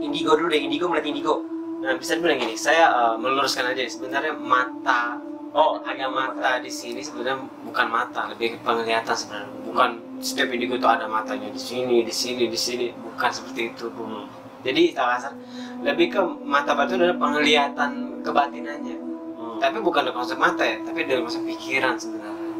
indigo 0.03 0.31
dulu 0.35 0.47
deh 0.51 0.59
indigo 0.59 0.85
melihat 0.91 1.07
indigo. 1.07 1.35
Nah 1.79 1.95
bisa 1.95 2.11
dibilang 2.19 2.39
gini 2.43 2.55
saya 2.59 2.91
eh, 2.91 3.15
meluruskan 3.15 3.71
aja 3.71 3.87
sebenarnya 3.87 4.35
mata 4.35 5.15
oh 5.55 5.79
ada 5.87 6.11
mata 6.11 6.59
di 6.59 6.67
sini 6.67 6.99
sebenarnya 6.99 7.39
bukan 7.63 7.87
mata 7.87 8.27
lebih 8.27 8.55
ke 8.55 8.57
penglihatan 8.61 9.15
sebenarnya. 9.15 9.51
Bukan 9.63 9.89
setiap 10.19 10.51
indigo 10.51 10.75
itu 10.75 10.87
ada 10.87 11.07
matanya 11.07 11.47
di 11.47 11.57
sini 11.57 12.03
di 12.03 12.11
sini 12.11 12.51
di 12.51 12.59
sini. 12.59 12.91
Bukan 12.91 13.29
seperti 13.31 13.71
itu 13.71 13.87
bu. 13.95 14.27
Jadi 14.67 14.91
kasar. 14.91 15.31
Lebih 15.79 16.07
ke 16.11 16.19
mata 16.43 16.75
batu 16.75 16.99
adalah 16.99 17.15
penglihatan 17.15 18.21
kebatinannya. 18.21 18.97
Hmm. 19.35 19.59
tapi 19.59 19.79
bukan 19.79 20.07
dari 20.07 20.15
konsep 20.15 20.39
mata 20.39 20.63
ya 20.63 20.79
tapi 20.83 21.07
dari 21.07 21.23
konsep 21.23 21.39
pikiran 21.47 21.95
sebenarnya. 21.95 22.51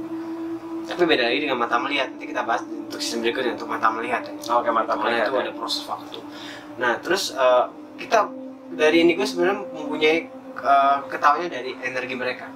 Tapi 0.87 1.01
beda 1.03 1.23
lagi 1.27 1.39
dengan 1.43 1.59
mata 1.59 1.75
melihat. 1.75 2.07
Nanti 2.15 2.25
kita 2.31 2.47
bahas 2.47 2.63
untuk 2.63 3.03
sistem 3.03 3.27
berikutnya 3.27 3.59
untuk 3.59 3.67
mata 3.67 3.91
melihat 3.91 4.23
ya. 4.23 4.33
oke 4.55 4.69
mantap 4.71 5.03
karena 5.03 5.03
melihat 5.03 5.27
itu 5.27 5.35
ya. 5.35 5.43
ada 5.43 5.53
proses 5.59 5.83
waktu. 5.83 6.19
Nah 6.79 6.93
terus 7.03 7.35
eh, 7.35 7.65
kita 7.99 8.31
dari 8.71 9.03
indigo 9.03 9.27
sebenarnya 9.27 9.67
mempunyai 9.75 10.19
eh, 10.63 10.97
ketahuannya 11.11 11.49
dari 11.51 11.71
energi 11.83 12.15
mereka 12.15 12.47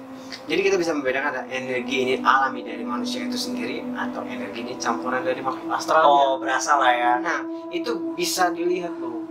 jadi 0.50 0.66
kita 0.66 0.76
bisa 0.82 0.90
membedakan 0.90 1.30
ada 1.30 1.42
energi 1.46 1.96
ini 2.02 2.14
alami 2.26 2.66
dari 2.66 2.82
manusia 2.82 3.22
itu 3.22 3.38
sendiri 3.38 3.86
atau 3.94 4.26
energi 4.26 4.66
ini 4.66 4.74
campuran 4.82 5.22
dari 5.22 5.38
makhluk 5.38 5.70
astralnya 5.70 6.10
oh 6.10 6.42
berasa 6.42 6.74
lah 6.74 6.90
ya 6.90 7.12
Nah, 7.22 7.46
itu 7.70 8.16
bisa 8.18 8.50
dilihat 8.50 8.90
bro. 8.98 9.22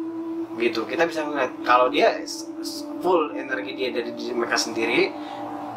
Gitu, 0.56 0.88
kita 0.88 1.04
bisa 1.04 1.28
melihat 1.28 1.52
kalau 1.68 1.92
dia 1.92 2.16
full 3.04 3.36
energi 3.36 3.76
dia 3.76 3.90
dari 3.92 4.16
diri 4.16 4.32
mereka 4.32 4.56
sendiri 4.56 5.12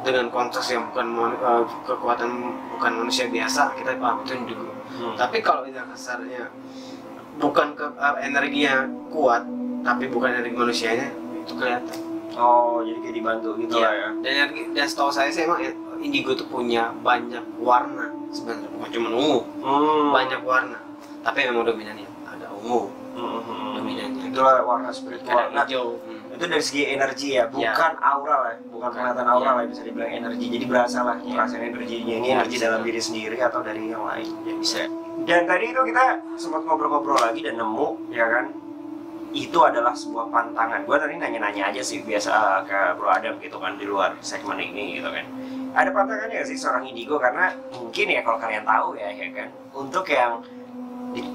dengan 0.06 0.30
konteks 0.30 0.74
yang 0.74 0.90
bukan 0.94 1.06
eh, 1.38 1.64
kekuatan 1.90 2.30
bukan 2.78 2.92
manusia 3.02 3.26
biasa, 3.26 3.74
kita 3.78 3.98
paham 3.98 4.22
itu 4.22 4.32
indigo. 4.38 4.70
Hmm. 4.94 5.14
Tapi 5.18 5.42
kalau 5.42 5.66
itu 5.66 5.78
kasarnya 5.78 6.50
bukan 7.42 7.74
ke 7.74 7.86
eh, 7.98 8.16
energinya 8.26 8.86
kuat, 9.10 9.42
tapi 9.82 10.06
bukan 10.06 10.38
energi 10.38 10.54
manusianya, 10.54 11.08
itu 11.42 11.54
kelihatan. 11.54 12.11
Oh 12.34 12.80
jadi 12.80 12.98
kayak 13.00 13.14
dibantu 13.14 13.48
gitu 13.56 13.74
Iya. 13.74 13.82
lah 13.82 13.92
ya. 13.92 14.08
Dan 14.20 14.46
dan 14.72 14.86
setahu 14.86 15.08
saya 15.08 15.28
sih 15.28 15.42
emang 15.42 15.60
indigo 15.98 16.32
itu 16.32 16.44
punya 16.44 16.90
banyak 16.96 17.42
warna 17.56 18.10
sebenarnya, 18.28 18.68
bukan 18.70 18.88
cuma 18.90 19.08
ungu, 19.10 19.38
hmm. 19.58 20.08
banyak 20.10 20.40
warna. 20.42 20.78
Tapi 21.20 21.38
memang 21.44 21.64
dominannya 21.64 22.08
ada 22.26 22.48
ungu, 22.52 22.90
Hmm, 23.12 23.38
hmm, 23.38 23.70
dominannya. 23.76 24.22
itulah 24.26 24.56
warna 24.62 24.88
spiritual 24.88 25.36
Ada 25.36 25.52
nah 25.52 25.62
hijau. 25.62 26.00
Hmm. 26.00 26.32
itu 26.32 26.44
dari 26.48 26.64
segi 26.64 26.82
energi 26.88 27.28
ya. 27.36 27.44
Bukan 27.46 27.92
aura 28.00 28.36
lah 28.40 28.52
bukan 28.64 28.72
Bukan, 28.72 28.90
kelihatan 28.90 29.26
aura 29.28 29.44
iya. 29.44 29.52
lah 29.54 29.64
bisa 29.68 29.82
dibilang 29.84 30.10
energi. 30.10 30.44
Jadi 30.48 30.64
berasa 30.64 30.98
lah. 31.02 31.16
Iya. 31.16 31.28
ngerasain 31.28 31.62
energinya 31.62 32.14
ini 32.14 32.26
Iya, 32.26 32.34
energi 32.34 32.56
dalam 32.58 32.80
diri 32.82 32.98
sendiri 32.98 33.36
atau 33.38 33.60
dari 33.60 33.82
yang 33.86 34.02
lain. 34.02 34.28
Ya 34.42 34.54
bisa. 34.56 34.80
Dan 35.22 35.44
tadi 35.44 35.64
itu 35.70 35.80
kita 35.84 36.04
sempat 36.34 36.64
ngobrol-ngobrol 36.64 37.20
lagi 37.20 37.44
dan 37.44 37.54
nemu 37.54 38.10
ya 38.10 38.26
kan 38.26 38.44
itu 39.32 39.58
adalah 39.64 39.96
sebuah 39.96 40.28
pantangan. 40.28 40.84
Gue 40.84 40.96
tadi 41.00 41.16
nanya-nanya 41.16 41.72
aja 41.72 41.80
sih 41.80 42.04
biasa 42.04 42.62
ke 42.68 42.78
Bro 43.00 43.08
Adam 43.08 43.34
gitu 43.40 43.56
kan 43.56 43.80
di 43.80 43.88
luar 43.88 44.12
segmen 44.20 44.60
ini 44.60 45.00
gitu 45.00 45.08
kan. 45.08 45.24
Ada 45.72 45.88
pantangannya 45.88 46.36
nggak 46.36 46.48
sih 46.52 46.58
seorang 46.60 46.84
indigo? 46.84 47.16
Karena 47.16 47.48
mungkin 47.72 48.06
ya 48.12 48.20
kalau 48.20 48.38
kalian 48.38 48.64
tahu 48.68 48.88
ya 49.00 49.08
ya 49.08 49.28
kan? 49.32 49.48
Untuk 49.72 50.04
yang 50.12 50.44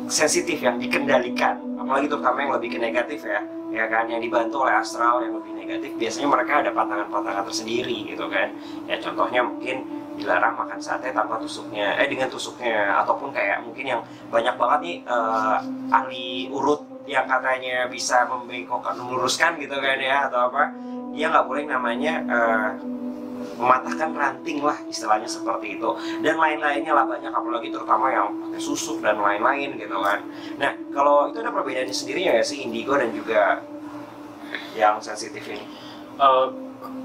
sensitif 0.10 0.58
yang 0.58 0.82
dikendalikan 0.82 1.62
apalagi 1.78 2.10
terutama 2.10 2.42
yang 2.42 2.54
lebih 2.58 2.70
ke 2.78 2.80
negatif 2.82 3.26
ya 3.26 3.42
ya 3.74 3.86
kan? 3.90 4.06
Yang 4.06 4.30
dibantu 4.30 4.56
oleh 4.62 4.78
astral 4.78 5.26
yang 5.26 5.34
lebih 5.42 5.52
negatif 5.58 5.92
biasanya 5.98 6.28
mereka 6.30 6.54
ada 6.62 6.72
pantangan-pantangan 6.74 7.44
tersendiri 7.50 8.14
gitu 8.14 8.30
kan? 8.30 8.54
Ya 8.86 9.02
contohnya 9.02 9.42
mungkin 9.42 9.78
dilarang 10.18 10.58
makan 10.58 10.82
sate 10.82 11.14
tanpa 11.14 11.38
tusuknya 11.38 11.94
eh 11.98 12.10
dengan 12.10 12.26
tusuknya 12.26 12.90
ataupun 13.06 13.30
kayak 13.30 13.62
mungkin 13.62 13.86
yang 13.86 14.02
banyak 14.34 14.54
banget 14.58 14.80
nih 14.82 14.98
eh, 15.06 15.58
ahli 15.94 16.50
urut 16.50 16.97
yang 17.08 17.26
katanya 17.26 17.88
bisa 17.88 18.28
membengkokkan 18.28 19.00
meluruskan 19.00 19.56
gitu 19.58 19.80
kan 19.80 19.98
ya 19.98 20.28
atau 20.28 20.52
apa 20.52 20.76
dia 21.16 21.32
nggak 21.32 21.48
boleh 21.48 21.64
namanya 21.66 22.14
eh, 22.28 22.70
mematahkan 23.58 24.14
ranting 24.14 24.62
lah 24.62 24.78
istilahnya 24.86 25.26
seperti 25.26 25.82
itu. 25.82 25.90
Dan 26.22 26.38
lain-lainnya 26.38 26.94
lah 26.94 27.06
banyak 27.10 27.34
apalagi 27.34 27.74
terutama 27.74 28.14
yang 28.14 28.30
pakai 28.38 28.62
susuk 28.62 29.02
dan 29.02 29.18
lain-lain 29.18 29.80
gitu 29.80 29.98
kan. 29.98 30.22
Nah 30.62 30.72
kalau 30.94 31.32
itu 31.32 31.42
ada 31.42 31.50
perbedaannya 31.50 31.96
sendiri 31.96 32.28
ya 32.30 32.38
sih 32.46 32.62
indigo 32.62 32.94
dan 32.94 33.10
juga 33.16 33.66
yang 34.78 35.02
sensitif 35.02 35.42
ini? 35.50 35.66
Eh, 36.22 36.48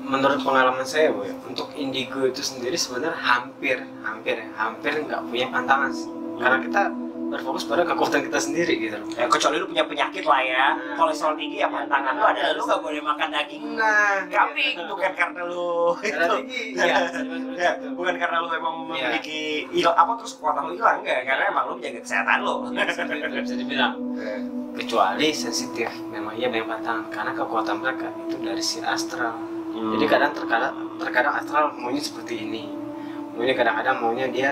menurut 0.03 0.43
pengalaman 0.43 0.85
saya 0.85 1.15
bu 1.15 1.25
ya, 1.25 1.35
untuk 1.47 1.71
indigo 1.79 2.27
itu 2.27 2.43
sendiri 2.43 2.75
sebenarnya 2.75 3.17
hampir 3.17 3.79
hampir 4.03 4.45
hampir 4.59 4.93
nggak 5.09 5.23
punya 5.31 5.47
pantangan 5.49 5.91
sih. 5.95 6.11
Karena 6.37 6.59
kita 6.59 6.83
berfokus 7.33 7.65
pada 7.65 7.83
kekuatan 7.83 8.21
kita 8.23 8.39
sendiri 8.39 8.75
gitu. 8.79 8.97
Loh 9.01 9.09
ya, 9.17 9.25
kecuali 9.27 9.57
lu 9.57 9.67
punya 9.67 9.85
penyakit 9.85 10.23
lah 10.23 10.41
ya. 10.41 10.65
Nah. 10.77 10.97
kolesterol 11.01 11.35
tinggi 11.35 11.57
ya 11.59 11.69
pantangan 11.69 12.15
lu 12.15 12.25
adalah 12.29 12.53
lu 12.53 12.63
nggak 12.63 12.83
boleh 12.85 13.01
makan 13.01 13.29
daging 13.33 13.65
nah. 13.73 14.21
kambing. 14.29 14.75
Bukan 14.85 15.13
karena 15.17 15.41
lu 15.49 15.97
Karena 15.97 16.25
itu. 16.29 16.37
tinggi, 16.45 16.61
iya, 16.85 16.97
Ya, 17.57 17.71
bukan 17.93 18.15
karena 18.15 18.37
lu 18.39 18.49
emang 18.53 18.75
Iya. 18.93 19.09
memiliki 19.09 19.41
il 19.73 19.87
apa 19.89 20.13
terus 20.21 20.37
kekuatan 20.37 20.63
lu 20.69 20.73
hilang 20.77 21.01
enggak 21.01 21.19
karena 21.25 21.43
emang 21.49 21.65
lu 21.65 21.73
menjaga 21.81 22.01
kesehatan 22.05 22.39
lu. 22.45 22.55
Ya, 22.77 23.41
bisa 23.41 23.55
dibilang. 23.57 23.93
Kecuali 24.73 25.29
sensitif 25.33 25.89
memang 26.09 26.33
iya 26.33 26.49
banyak 26.49 26.65
pantangan. 26.65 27.05
Karena 27.09 27.33
kekuatan 27.33 27.77
mereka 27.81 28.09
itu 28.29 28.37
dari 28.41 28.63
si 28.63 28.79
astral. 28.81 29.37
Hmm. 29.73 29.97
jadi 29.97 30.05
kadang 30.05 30.33
terkadang 30.37 30.75
terkadang 31.01 31.33
astral 31.33 31.73
maunya 31.81 32.05
seperti 32.05 32.45
ini. 32.45 32.69
Maunya 33.33 33.57
kadang-kadang 33.57 34.05
maunya 34.05 34.29
dia 34.29 34.51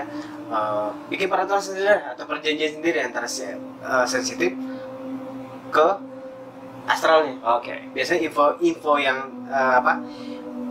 eh, 0.51 0.89
bikin 1.07 1.27
peraturan 1.27 1.63
sendiri 1.63 1.95
atau 2.11 2.23
perjanjian 2.27 2.77
sendiri 2.77 2.99
antara 2.99 3.25
si 3.25 3.47
eh, 3.47 3.57
sensitif 4.05 4.51
ke 5.71 5.87
astralnya 6.85 7.39
oke 7.41 7.95
biasanya 7.95 8.21
info 8.27 8.59
info 8.59 8.99
yang 8.99 9.31
eh, 9.47 9.73
apa 9.79 9.93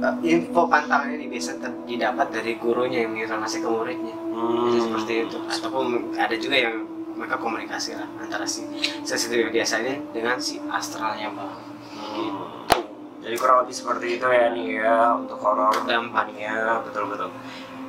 eh, 0.00 0.14
info 0.28 0.68
pantangan 0.68 1.08
ini 1.10 1.26
biasa 1.26 1.56
didapat 1.88 2.26
dari 2.30 2.60
gurunya 2.60 3.04
yang 3.04 3.16
menginformasi 3.16 3.58
ke 3.58 3.68
muridnya 3.68 4.16
Hmm. 4.30 4.72
Jadi 4.72 4.78
seperti 4.80 5.12
itu 5.26 5.36
ataupun 5.42 5.84
ada 6.16 6.32
juga 6.38 6.56
yang 6.56 6.86
mereka 7.12 7.36
komunikasi 7.36 7.98
lah 7.98 8.08
antara 8.16 8.46
si 8.48 8.64
sensitif 9.04 9.36
yang 9.36 9.52
biasa 9.52 9.84
ini 9.84 10.00
dengan 10.14 10.40
si 10.40 10.56
astralnya 10.70 11.28
bang 11.34 11.52
Hmm. 11.90 12.64
Jadi 13.20 13.36
kurang 13.36 13.66
lebih 13.66 13.76
seperti 13.76 14.16
itu 14.16 14.24
ya 14.24 14.48
nih 14.48 14.80
ya 14.80 15.12
untuk 15.12 15.36
horor 15.36 15.74
Dampaknya. 15.84 16.80
betul 16.80 17.04
betul. 17.12 17.28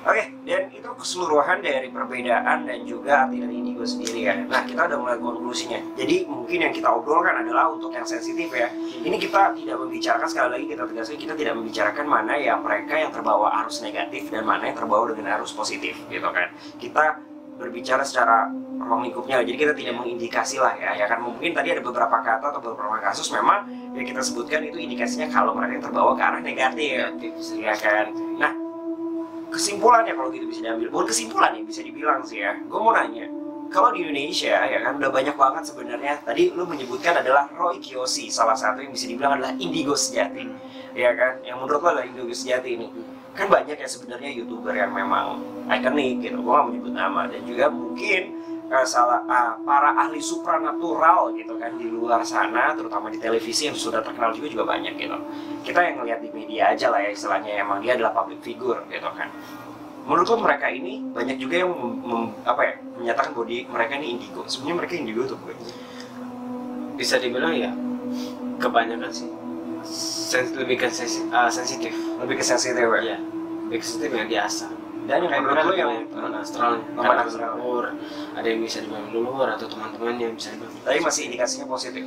Oke, 0.01 0.23
dan 0.49 0.73
itu 0.73 0.89
keseluruhan 0.97 1.61
dari 1.61 1.93
perbedaan 1.93 2.65
dan 2.65 2.79
juga 2.89 3.29
arti 3.29 3.37
dari 3.37 3.53
indigo 3.53 3.85
sendiri 3.85 4.25
ya. 4.25 4.33
Nah, 4.33 4.65
kita 4.65 4.89
udah 4.89 4.97
mulai 4.97 5.17
konklusinya. 5.21 5.77
Jadi 5.93 6.25
mungkin 6.25 6.57
yang 6.65 6.73
kita 6.73 6.89
obrolkan 6.89 7.45
adalah 7.45 7.69
untuk 7.69 7.93
yang 7.93 8.01
sensitif 8.01 8.49
ya. 8.49 8.73
Ini 8.77 9.13
kita 9.21 9.53
tidak 9.53 9.77
membicarakan 9.77 10.27
sekali 10.27 10.49
lagi 10.57 10.65
kita 10.73 10.83
tegaskan 10.89 11.17
kita 11.21 11.33
tidak 11.37 11.53
membicarakan 11.53 12.05
mana 12.09 12.33
yang 12.33 12.65
mereka 12.65 12.97
yang 12.97 13.13
terbawa 13.13 13.61
arus 13.61 13.85
negatif 13.85 14.33
dan 14.33 14.41
mana 14.41 14.73
yang 14.73 14.77
terbawa 14.81 15.05
dengan 15.13 15.37
arus 15.37 15.53
positif 15.53 15.93
gitu 16.09 16.29
kan. 16.33 16.49
Kita 16.81 17.21
berbicara 17.61 18.01
secara 18.01 18.49
ruang 18.81 19.05
lingkupnya 19.05 19.45
jadi 19.45 19.53
kita 19.53 19.73
tidak 19.77 19.93
mengindikasi 20.01 20.57
lah 20.57 20.73
ya 20.73 20.97
ya 20.97 21.05
kan 21.05 21.21
mungkin 21.21 21.53
tadi 21.53 21.69
ada 21.69 21.85
beberapa 21.85 22.17
kata 22.17 22.49
atau 22.49 22.57
beberapa 22.57 22.97
kasus 22.97 23.29
memang 23.29 23.69
yang 23.93 24.01
kita 24.01 24.25
sebutkan 24.25 24.65
itu 24.65 24.81
indikasinya 24.81 25.29
kalau 25.29 25.53
mereka 25.53 25.77
yang 25.77 25.85
terbawa 25.85 26.11
ke 26.17 26.23
arah 26.25 26.41
negatif 26.41 26.97
negatif 27.21 27.31
ya 27.61 27.77
kan 27.77 28.09
nah 28.41 28.51
kesimpulannya 29.51 30.15
kalau 30.15 30.31
gitu 30.31 30.47
bisa 30.47 30.63
diambil. 30.63 30.87
Bukan 30.89 31.07
kesimpulan 31.11 31.51
yang 31.53 31.67
bisa 31.67 31.83
dibilang 31.83 32.23
sih 32.23 32.41
ya. 32.41 32.55
Gue 32.65 32.79
mau 32.79 32.95
nanya 32.95 33.27
kalau 33.71 33.95
di 33.95 34.03
Indonesia 34.03 34.67
ya 34.67 34.77
kan 34.83 34.99
udah 34.99 35.11
banyak 35.11 35.35
banget 35.39 35.63
sebenarnya. 35.71 36.19
Tadi 36.27 36.51
lu 36.51 36.67
menyebutkan 36.67 37.23
adalah 37.23 37.47
Roy 37.55 37.79
Kiyoshi. 37.79 38.27
Salah 38.27 38.53
satu 38.53 38.83
yang 38.83 38.91
bisa 38.91 39.07
dibilang 39.07 39.39
adalah 39.39 39.55
indigo 39.55 39.95
sejati. 39.95 40.43
Ya 40.91 41.15
kan? 41.15 41.39
Yang 41.47 41.57
menurut 41.63 41.79
lo 41.79 41.87
adalah 41.95 42.05
indigo 42.05 42.35
sejati 42.35 42.75
ini. 42.75 42.87
Kan 43.31 43.47
banyak 43.47 43.79
ya 43.79 43.87
sebenarnya 43.87 44.27
youtuber 44.35 44.75
yang 44.75 44.91
memang 44.91 45.39
ikonik 45.71 46.19
gitu. 46.19 46.43
Gue 46.43 46.51
gak 46.51 46.67
menyebut 46.67 46.93
nama. 46.93 47.21
Dan 47.31 47.41
juga 47.47 47.71
mungkin 47.71 48.21
salah 48.87 49.19
ah, 49.27 49.59
para 49.67 49.91
ahli 49.99 50.23
supranatural 50.23 51.35
gitu 51.35 51.59
kan 51.59 51.75
di 51.75 51.91
luar 51.91 52.23
sana 52.23 52.71
terutama 52.71 53.11
di 53.11 53.19
televisi 53.19 53.67
yang 53.67 53.75
sudah 53.75 53.99
terkenal 53.99 54.31
juga 54.31 54.47
juga 54.47 54.63
banyak 54.71 54.95
gitu. 54.95 55.17
Kita 55.67 55.79
yang 55.83 55.99
ngelihat 55.99 56.19
di 56.23 56.29
media 56.31 56.71
aja 56.71 56.87
lah 56.87 57.03
ya 57.03 57.11
istilahnya 57.11 57.59
emang 57.59 57.83
dia 57.83 57.99
adalah 57.99 58.15
public 58.15 58.39
figure 58.39 58.79
gitu 58.87 59.09
kan. 59.11 59.27
Menurutku 60.07 60.39
mereka 60.39 60.71
ini 60.71 61.03
banyak 61.11 61.35
juga 61.35 61.67
yang 61.67 61.75
mem- 61.75 61.99
mem- 62.01 62.31
apa 62.47 62.61
ya 62.63 62.73
menyatakan 62.97 63.35
bahwa 63.35 63.45
di- 63.51 63.67
mereka 63.67 63.91
ini 63.99 64.07
indigo. 64.15 64.41
Sebenarnya 64.47 64.75
mereka 64.79 64.93
indigo 64.95 65.21
tuh 65.27 65.37
gue 65.43 65.53
bisa 66.95 67.19
dibilang 67.19 67.53
ya 67.53 67.71
kebanyakan 68.61 69.11
sih 69.11 69.29
sens 70.31 70.53
lebih 70.55 70.79
ke 70.79 70.87
sensi- 70.87 71.27
ah, 71.29 71.51
sensitif. 71.51 71.91
Lebih 72.23 72.39
ke 72.39 72.43
sensitif 72.45 72.81
ya? 72.81 72.99
Iya, 73.03 73.17
lebih 73.67 73.77
ke 73.81 73.85
sensitif 73.85 74.11
yang 74.15 74.29
biasa 74.31 74.65
dan 75.01 75.17
yang 75.19 75.31
kayak 75.33 75.43
mereka 75.43 75.73
yang 75.73 75.93
teman 76.07 76.33
astral. 76.37 76.71
Teman 76.77 77.17
astral. 77.17 77.53
ada 78.31 78.47
yang 78.47 78.61
bisa 78.61 78.77
dibilang 78.79 79.09
leluhur 79.09 79.49
atau 79.49 79.65
teman-temannya 79.65 80.23
yang 80.29 80.35
bisa 80.37 80.53
dibilang 80.53 80.73
tapi 80.81 80.97
masih 81.01 81.21
indikasinya 81.27 81.65
positif? 81.65 82.03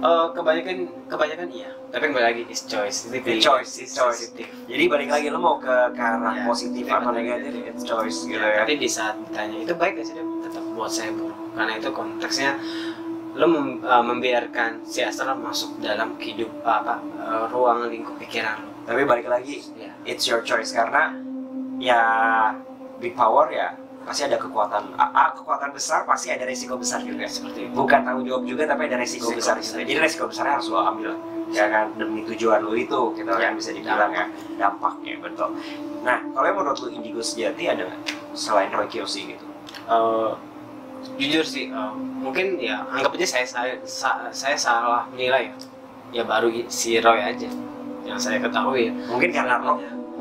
Eh, 0.00 0.26
kebanyakan 0.32 0.76
kebanyakan 1.12 1.48
iya. 1.52 1.70
Tapi 1.92 2.04
kembali 2.08 2.24
lagi 2.24 2.42
is 2.48 2.64
choice. 2.64 3.12
Itu 3.12 3.20
It's 3.20 3.44
choice, 3.44 3.72
it's 3.76 3.92
choice. 3.92 4.32
sensitif. 4.32 4.48
jadi 4.64 4.84
balik 4.88 5.08
lagi 5.12 5.26
lo 5.28 5.36
mau 5.36 5.60
ke, 5.60 5.68
ke 5.92 6.00
arah 6.00 6.32
Ya, 6.32 6.48
positif 6.48 6.84
iya, 6.88 6.96
atau 6.96 7.12
betul. 7.12 7.20
negatif 7.20 7.52
it's 7.68 7.82
choice 7.84 8.18
gitu 8.24 8.40
Ya, 8.40 8.48
ya. 8.48 8.58
tapi 8.64 8.72
di 8.80 8.88
saat 8.88 9.14
ditanya 9.20 9.56
itu 9.60 9.74
baik 9.76 10.00
gak 10.00 10.06
sih 10.08 10.16
tetap 10.16 10.64
buat 10.72 10.88
saya 10.88 11.12
buruk 11.12 11.36
karena 11.52 11.72
itu 11.76 11.88
konteksnya 11.92 12.50
lo 13.30 13.46
mem- 13.46 13.84
uh, 13.84 14.00
membiarkan 14.00 14.80
si 14.82 15.04
astral 15.04 15.36
masuk 15.36 15.76
dalam 15.78 16.16
hidup 16.16 16.48
apa 16.64 16.98
uh, 17.20 17.44
ruang 17.52 17.86
lingkup 17.86 18.16
pikiran 18.16 18.56
lo 18.58 18.70
tapi 18.88 19.04
balik 19.04 19.28
lagi 19.28 19.60
ya 19.76 19.92
it's 20.02 20.24
your 20.24 20.40
choice. 20.40 20.72
Karena 20.72 21.12
ya 21.80 22.00
big 23.00 23.16
power 23.16 23.48
ya. 23.50 23.72
Pasti 24.00 24.24
ada 24.24 24.36
kekuatan. 24.36 24.96
A, 24.96 25.28
kekuatan 25.32 25.72
besar 25.72 26.04
pasti 26.04 26.32
ada 26.32 26.44
resiko 26.44 26.72
besar 26.74 27.00
juga 27.00 27.24
seperti 27.24 27.68
itu. 27.68 27.74
Bukan 27.74 28.00
tanggung 28.00 28.24
jawab 28.24 28.44
juga 28.44 28.64
tapi 28.64 28.88
ada 28.88 28.96
resiko, 28.96 29.28
Resiko 29.28 29.36
besar 29.36 29.54
besar. 29.60 29.76
juga 29.76 29.84
jadi 29.86 30.00
resiko 30.00 30.24
besarnya 30.24 30.52
harus 30.56 30.68
lo 30.68 30.80
ambil 30.80 31.12
ya 31.52 31.68
kan? 31.68 31.92
Demi 31.96 32.24
tujuan 32.24 32.64
lo 32.64 32.72
itu 32.72 33.00
gitu 33.12 33.28
Ya, 33.28 33.36
kan 33.38 33.52
bisa 33.54 33.70
dibilang 33.72 34.10
ya 34.10 34.24
dampaknya 34.56 35.20
betul. 35.20 35.52
Nah 36.00 36.16
kalau 36.32 36.46
yang 36.48 36.56
menurut 36.56 36.78
lo 36.80 36.88
indigo 36.88 37.20
sejati 37.20 37.62
ada 37.66 37.82
nggak? 37.86 38.00
Selain 38.32 38.72
Roy 38.72 38.88
Kiyoshi 38.88 39.36
gitu. 39.36 39.44
Uh, 39.84 40.32
jujur 41.20 41.44
sih 41.44 41.68
uh, 41.68 41.92
mungkin 41.92 42.56
ya 42.56 42.80
anggap 42.88 43.12
aja 43.14 43.26
saya 43.26 43.46
saya, 43.46 43.72
sa- 43.84 44.32
saya 44.32 44.56
salah 44.56 45.04
menilai 45.12 45.52
ya. 45.52 45.54
Ya 46.10 46.22
baru 46.24 46.48
si 46.66 46.96
Roy 46.98 47.20
aja 47.20 47.46
yang 48.02 48.16
saya 48.16 48.40
ketahui 48.40 48.88
ya. 48.88 48.92
Mungkin 49.12 49.28
karena 49.30 49.60
Roy 49.60 49.76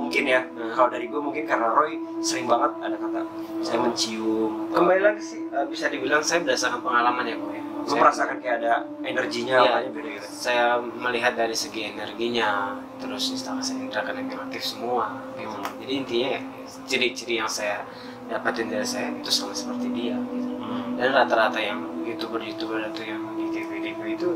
mungkin 0.10 0.26
ya 0.26 0.42
Hmm. 0.42 0.74
kalau 0.74 0.90
dari 0.90 1.06
gue 1.06 1.22
mungkin 1.22 1.46
karena 1.46 1.70
Roy 1.70 1.94
sering 2.20 2.50
banget 2.50 2.74
ada 2.82 2.98
kata 2.98 3.22
saya 3.62 3.78
Oh. 3.78 3.84
mencium 3.86 4.52
kembali 4.74 5.02
lagi 5.06 5.22
sih 5.22 5.42
uh, 5.48 5.70
bisa 5.70 5.86
dibilang 5.86 6.26
saya 6.26 6.42
berdasarkan 6.42 6.82
pengalaman 6.82 7.24
ya 7.24 7.38
kok 7.38 7.52
ya 7.54 7.62
Saya- 7.80 8.02
merasakan 8.02 8.38
kayak 8.40 8.56
ada 8.60 8.74
energinya 9.04 9.56
Iya. 9.56 9.70
apanya 9.72 9.90
beda 9.94 10.10
gitu 10.10 10.26
saya 10.28 10.66
melihat 10.82 11.34
dari 11.36 11.54
segi 11.54 11.82
energinya 11.88 12.50
terus 12.98 13.24
instalasi 13.30 13.78
indera 13.78 14.02
keenam 14.02 14.34
aktif 14.42 14.66
semua 14.68 15.14
gitu. 15.38 15.58
jadi 15.78 15.94
intinya 15.96 16.30
ya 16.34 16.42
ciri-ciri 16.84 17.34
yang 17.38 17.48
saya 17.48 17.86
dapatin 18.26 18.66
dari 18.68 18.84
saya 18.84 19.14
itu 19.14 19.30
sama 19.30 19.54
seperti 19.54 19.94
dia 19.94 20.18
gitu. 20.18 20.58
dan 20.98 21.10
rata-rata 21.14 21.62
yang 21.62 21.86
youtuber 22.02 22.42
youtuber 22.42 22.82
atau 22.84 23.06
yang 23.06 23.22
di 23.38 23.46
TV 23.52 23.70
TV 23.80 24.18
itu 24.18 24.30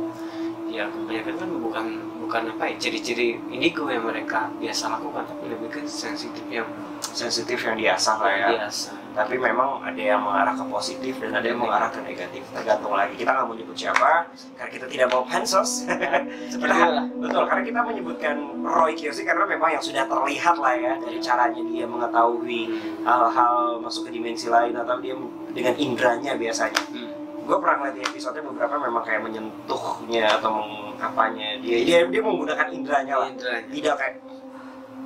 ya 0.74 0.90
kebanyakan 0.90 1.36
kan 1.38 1.50
bukan 1.62 1.86
bukan 2.26 2.42
apa 2.58 2.64
ya 2.66 2.76
ciri-ciri 2.82 3.38
indigo 3.54 3.86
yang 3.94 4.10
mereka 4.10 4.50
biasa 4.58 4.98
lakukan 4.98 5.22
tapi 5.30 5.54
lebih 5.54 5.70
ke 5.70 5.80
sensitif 5.86 6.42
yang 6.50 6.66
sensitif 7.06 7.62
yang 7.62 7.78
diasah 7.78 8.18
lah 8.18 8.34
ya. 8.34 8.48
Biasa. 8.58 8.90
Tapi 9.14 9.38
memang 9.38 9.86
ada 9.86 10.02
yang 10.02 10.26
mengarah 10.26 10.58
ke 10.58 10.66
positif 10.66 11.22
dan 11.22 11.38
ada 11.38 11.46
yang 11.46 11.62
mengarah 11.62 11.94
ke 11.94 12.02
negatif 12.02 12.42
tergantung 12.50 12.98
lagi. 12.98 13.14
Kita 13.14 13.38
nggak 13.38 13.46
mau 13.46 13.54
nyebut 13.54 13.78
siapa 13.78 14.26
karena 14.58 14.72
kita 14.74 14.86
tidak 14.90 15.08
mau 15.14 15.22
pansos 15.22 15.86
Kita- 15.86 16.74
itulah 16.74 17.06
betul 17.22 17.44
karena 17.46 17.64
kita 17.70 17.80
menyebutkan 17.86 18.36
Roy 18.66 18.98
Kiyoshi 18.98 19.22
karena 19.30 19.46
memang 19.46 19.78
yang 19.78 19.84
sudah 19.86 20.10
terlihat 20.10 20.58
lah 20.58 20.74
ya 20.74 20.94
dari 20.98 21.22
caranya 21.22 21.62
dia 21.62 21.86
mengetahui 21.86 22.62
hal-hal 23.06 23.78
masuk 23.78 24.10
ke 24.10 24.18
dimensi 24.18 24.50
lain 24.50 24.74
atau 24.74 24.98
dia 24.98 25.14
dengan 25.54 25.78
indranya 25.78 26.34
biasanya. 26.34 26.82
Hmm. 26.90 27.23
Gue 27.44 27.58
pernah 27.60 27.76
ngeliat 27.80 27.96
di 28.00 28.04
episode 28.08 28.40
beberapa 28.40 28.76
memang 28.80 29.04
kayak 29.04 29.22
menyentuhnya 29.24 30.40
atau 30.40 30.50
mengapanya 30.64 31.60
dia 31.60 31.78
dia 31.84 31.98
dia 32.08 32.22
menggunakan 32.24 32.68
indranya 32.72 33.16
lah 33.20 33.28
Indranya. 33.28 33.68
tidak 33.68 33.96
kayak 34.00 34.16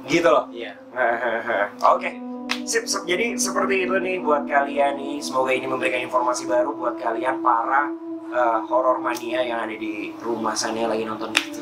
gitu 0.08 0.30
loh 0.30 0.46
iya 0.54 0.74
Oke, 1.94 2.10
sip, 2.66 2.90
sip. 2.90 3.04
Jadi 3.06 3.38
seperti 3.38 3.86
itu 3.86 3.96
nih 4.02 4.18
buat 4.20 4.50
kalian 4.50 4.98
nih. 4.98 5.16
Semoga 5.22 5.54
ini 5.54 5.68
memberikan 5.70 6.02
informasi 6.02 6.50
baru 6.50 6.74
buat 6.74 6.98
kalian 6.98 7.46
para 7.46 7.92
eh, 8.34 8.60
horror 8.66 8.98
mania 8.98 9.46
yang 9.46 9.62
ada 9.62 9.76
di 9.78 10.10
rumah 10.20 10.58
sana 10.58 10.84
yang 10.84 10.90
lagi 10.90 11.06
nonton 11.06 11.30
gitu. 11.38 11.62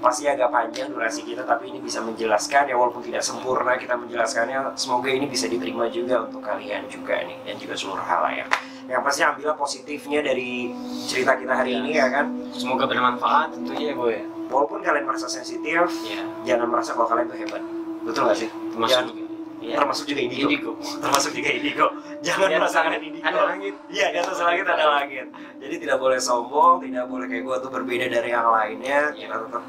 Pasti 0.00 0.24
agak 0.28 0.52
panjang 0.52 0.92
durasi 0.92 1.24
kita, 1.24 1.42
tapi 1.44 1.72
ini 1.72 1.80
bisa 1.82 2.00
menjelaskan 2.04 2.68
ya 2.70 2.76
walaupun 2.76 3.02
tidak 3.04 3.24
sempurna 3.24 3.76
kita 3.76 3.96
menjelaskannya. 3.96 4.76
Semoga 4.78 5.08
ini 5.12 5.26
bisa 5.28 5.48
diterima 5.50 5.88
juga 5.92 6.24
untuk 6.24 6.40
kalian 6.44 6.86
juga 6.88 7.20
nih 7.26 7.36
dan 7.44 7.54
juga 7.60 7.74
seluruh 7.76 8.04
hal 8.04 8.24
ya. 8.32 8.46
Yang 8.86 9.02
pasti 9.02 9.20
ambillah 9.20 9.56
positifnya 9.56 10.20
dari 10.20 10.70
cerita 11.02 11.34
kita 11.34 11.52
hari 11.52 11.74
Iya. 11.74 11.80
ini 11.80 11.90
ya 11.92 12.06
kan. 12.08 12.26
semoga 12.50 12.84
bermanfaat 12.84 13.52
tentunya 13.52 13.90
ya 13.90 13.94
gue 13.94 14.10
ya. 14.12 14.24
Walaupun 14.46 14.78
kalian 14.78 15.04
merasa 15.04 15.26
sensitif, 15.26 15.90
iya. 16.06 16.22
jangan 16.46 16.70
merasa 16.70 16.94
kalau 16.94 17.04
kalian 17.04 17.26
tuh 17.26 17.34
hebat. 17.36 17.62
Betul 18.00 18.22
gak 18.24 18.38
sih? 18.38 18.48
termasuk 18.70 18.94
Jangan- 18.94 19.10
juga. 19.10 19.22
Iya. 19.56 19.74
Termasuk 19.74 20.04
juga 20.06 20.20
indigo. 20.20 20.46
indigo. 20.46 20.70
Termasuk 21.02 21.30
juga 21.32 21.48
indigo. 21.50 21.86
Jangan 22.22 22.46
Di 22.46 22.54
atas 22.54 22.60
merasakan 22.62 22.86
langit. 22.86 23.02
indigo. 23.02 23.24
Ada 23.26 23.40
langit. 23.42 23.74
iya 23.88 24.06
di 24.08 24.18
atas 24.20 24.38
langit 24.38 24.64
ada 24.64 24.86
langit. 24.86 25.26
Jadi 25.56 25.74
tidak 25.76 25.96
boleh 25.98 26.18
sombong 26.20 26.74
tidak 26.78 27.04
boleh 27.04 27.26
kayak 27.26 27.42
gue 27.42 27.56
tuh 27.58 27.70
berbeda 27.72 28.06
dari 28.06 28.28
yang 28.30 28.46
lainnya. 28.46 29.00
Iya. 29.10 29.26
kita 29.26 29.36
tetap 29.42 29.62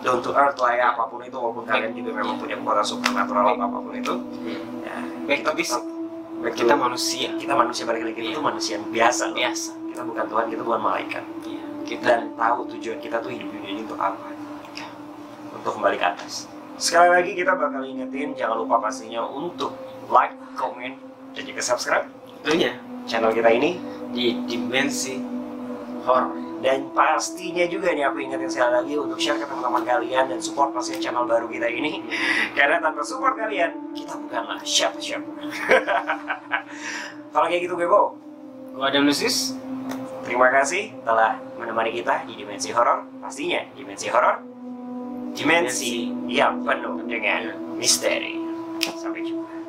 down 0.00 0.18
to 0.18 0.30
earth 0.32 0.58
lah 0.58 0.72
ya 0.72 0.84
apa 0.90 1.02
pun 1.06 1.20
itu. 1.22 1.36
Walaupun 1.36 1.62
kalian 1.62 1.92
juga 1.94 2.10
memang 2.12 2.34
punya 2.34 2.56
kekuatan 2.56 2.82
supernatural 2.82 3.44
atau 3.46 3.62
apa 3.62 3.78
pun 3.78 3.92
itu. 3.94 4.14
Ya. 4.82 4.98
Baik 5.22 5.38
kita 5.38 5.48
tapi 5.52 5.62
back 6.40 6.54
kita 6.56 6.74
manusia. 6.74 7.28
Kita 7.36 7.52
manusia 7.54 7.84
lagi 7.86 8.12
kita 8.12 8.28
Iya. 8.32 8.36
tuh 8.36 8.44
manusia 8.44 8.76
biasa 8.80 9.22
loh. 9.30 9.36
biasa. 9.36 9.70
Kita 9.92 10.02
bukan 10.06 10.24
Tuhan 10.28 10.44
kita 10.48 10.62
bukan 10.64 10.80
malaikat. 10.80 11.24
Iya, 11.44 11.64
kita 11.84 12.04
dan 12.08 12.22
tahu 12.34 12.58
tujuan 12.76 12.98
kita 12.98 13.16
tuh 13.20 13.30
hidup 13.30 13.50
ini 13.60 13.84
untuk 13.84 13.98
apa. 14.00 14.28
Untuk 15.52 15.76
kembali 15.76 15.96
ke 16.00 16.06
atas. 16.16 16.48
Sekali 16.80 17.12
lagi 17.12 17.32
kita 17.36 17.52
bakal 17.52 17.84
ingetin 17.84 18.32
jangan 18.32 18.64
lupa 18.64 18.80
pastinya 18.80 19.20
untuk 19.28 19.76
like, 20.08 20.32
comment, 20.56 20.96
dan 21.36 21.42
juga 21.44 21.60
subscribe 21.60 22.08
tentunya 22.40 22.72
channel 23.04 23.30
kita 23.36 23.52
ini. 23.52 23.76
Di 24.10 24.34
dimensi 24.48 25.22
dan 26.60 26.92
pastinya 26.92 27.64
juga 27.64 27.96
nih 27.96 28.04
aku 28.04 28.20
ingetin 28.20 28.50
sekali 28.52 28.72
lagi 28.76 28.94
untuk 29.00 29.16
share 29.16 29.40
ke 29.40 29.48
teman-teman 29.48 29.84
kalian 29.84 30.24
dan 30.28 30.38
support 30.44 30.76
pastinya 30.76 31.00
channel 31.00 31.24
baru 31.24 31.48
kita 31.48 31.68
ini. 31.72 32.04
Karena 32.58 32.84
tanpa 32.84 33.00
support 33.00 33.36
kalian 33.36 33.96
kita 33.96 34.12
bukanlah 34.20 34.60
siapa-siapa. 34.60 35.28
Kalau 37.32 37.46
kayak 37.46 37.62
gitu 37.64 37.74
gue 37.78 37.88
Bo 37.88 38.16
gua 38.70 38.86
ada 38.86 39.02
Lucis 39.02 39.58
terima 40.22 40.46
kasih 40.48 40.94
telah 41.02 41.36
menemani 41.58 41.90
kita 41.90 42.22
di 42.22 42.38
dimensi 42.38 42.70
horor 42.70 43.02
pastinya 43.18 43.66
dimensi 43.74 44.06
horor 44.06 44.38
dimensi 45.34 46.10
yang 46.30 46.62
penuh 46.62 47.02
dengan 47.06 47.54
misteri. 47.78 48.38
Sampai 48.98 49.26
jumpa 49.26 49.59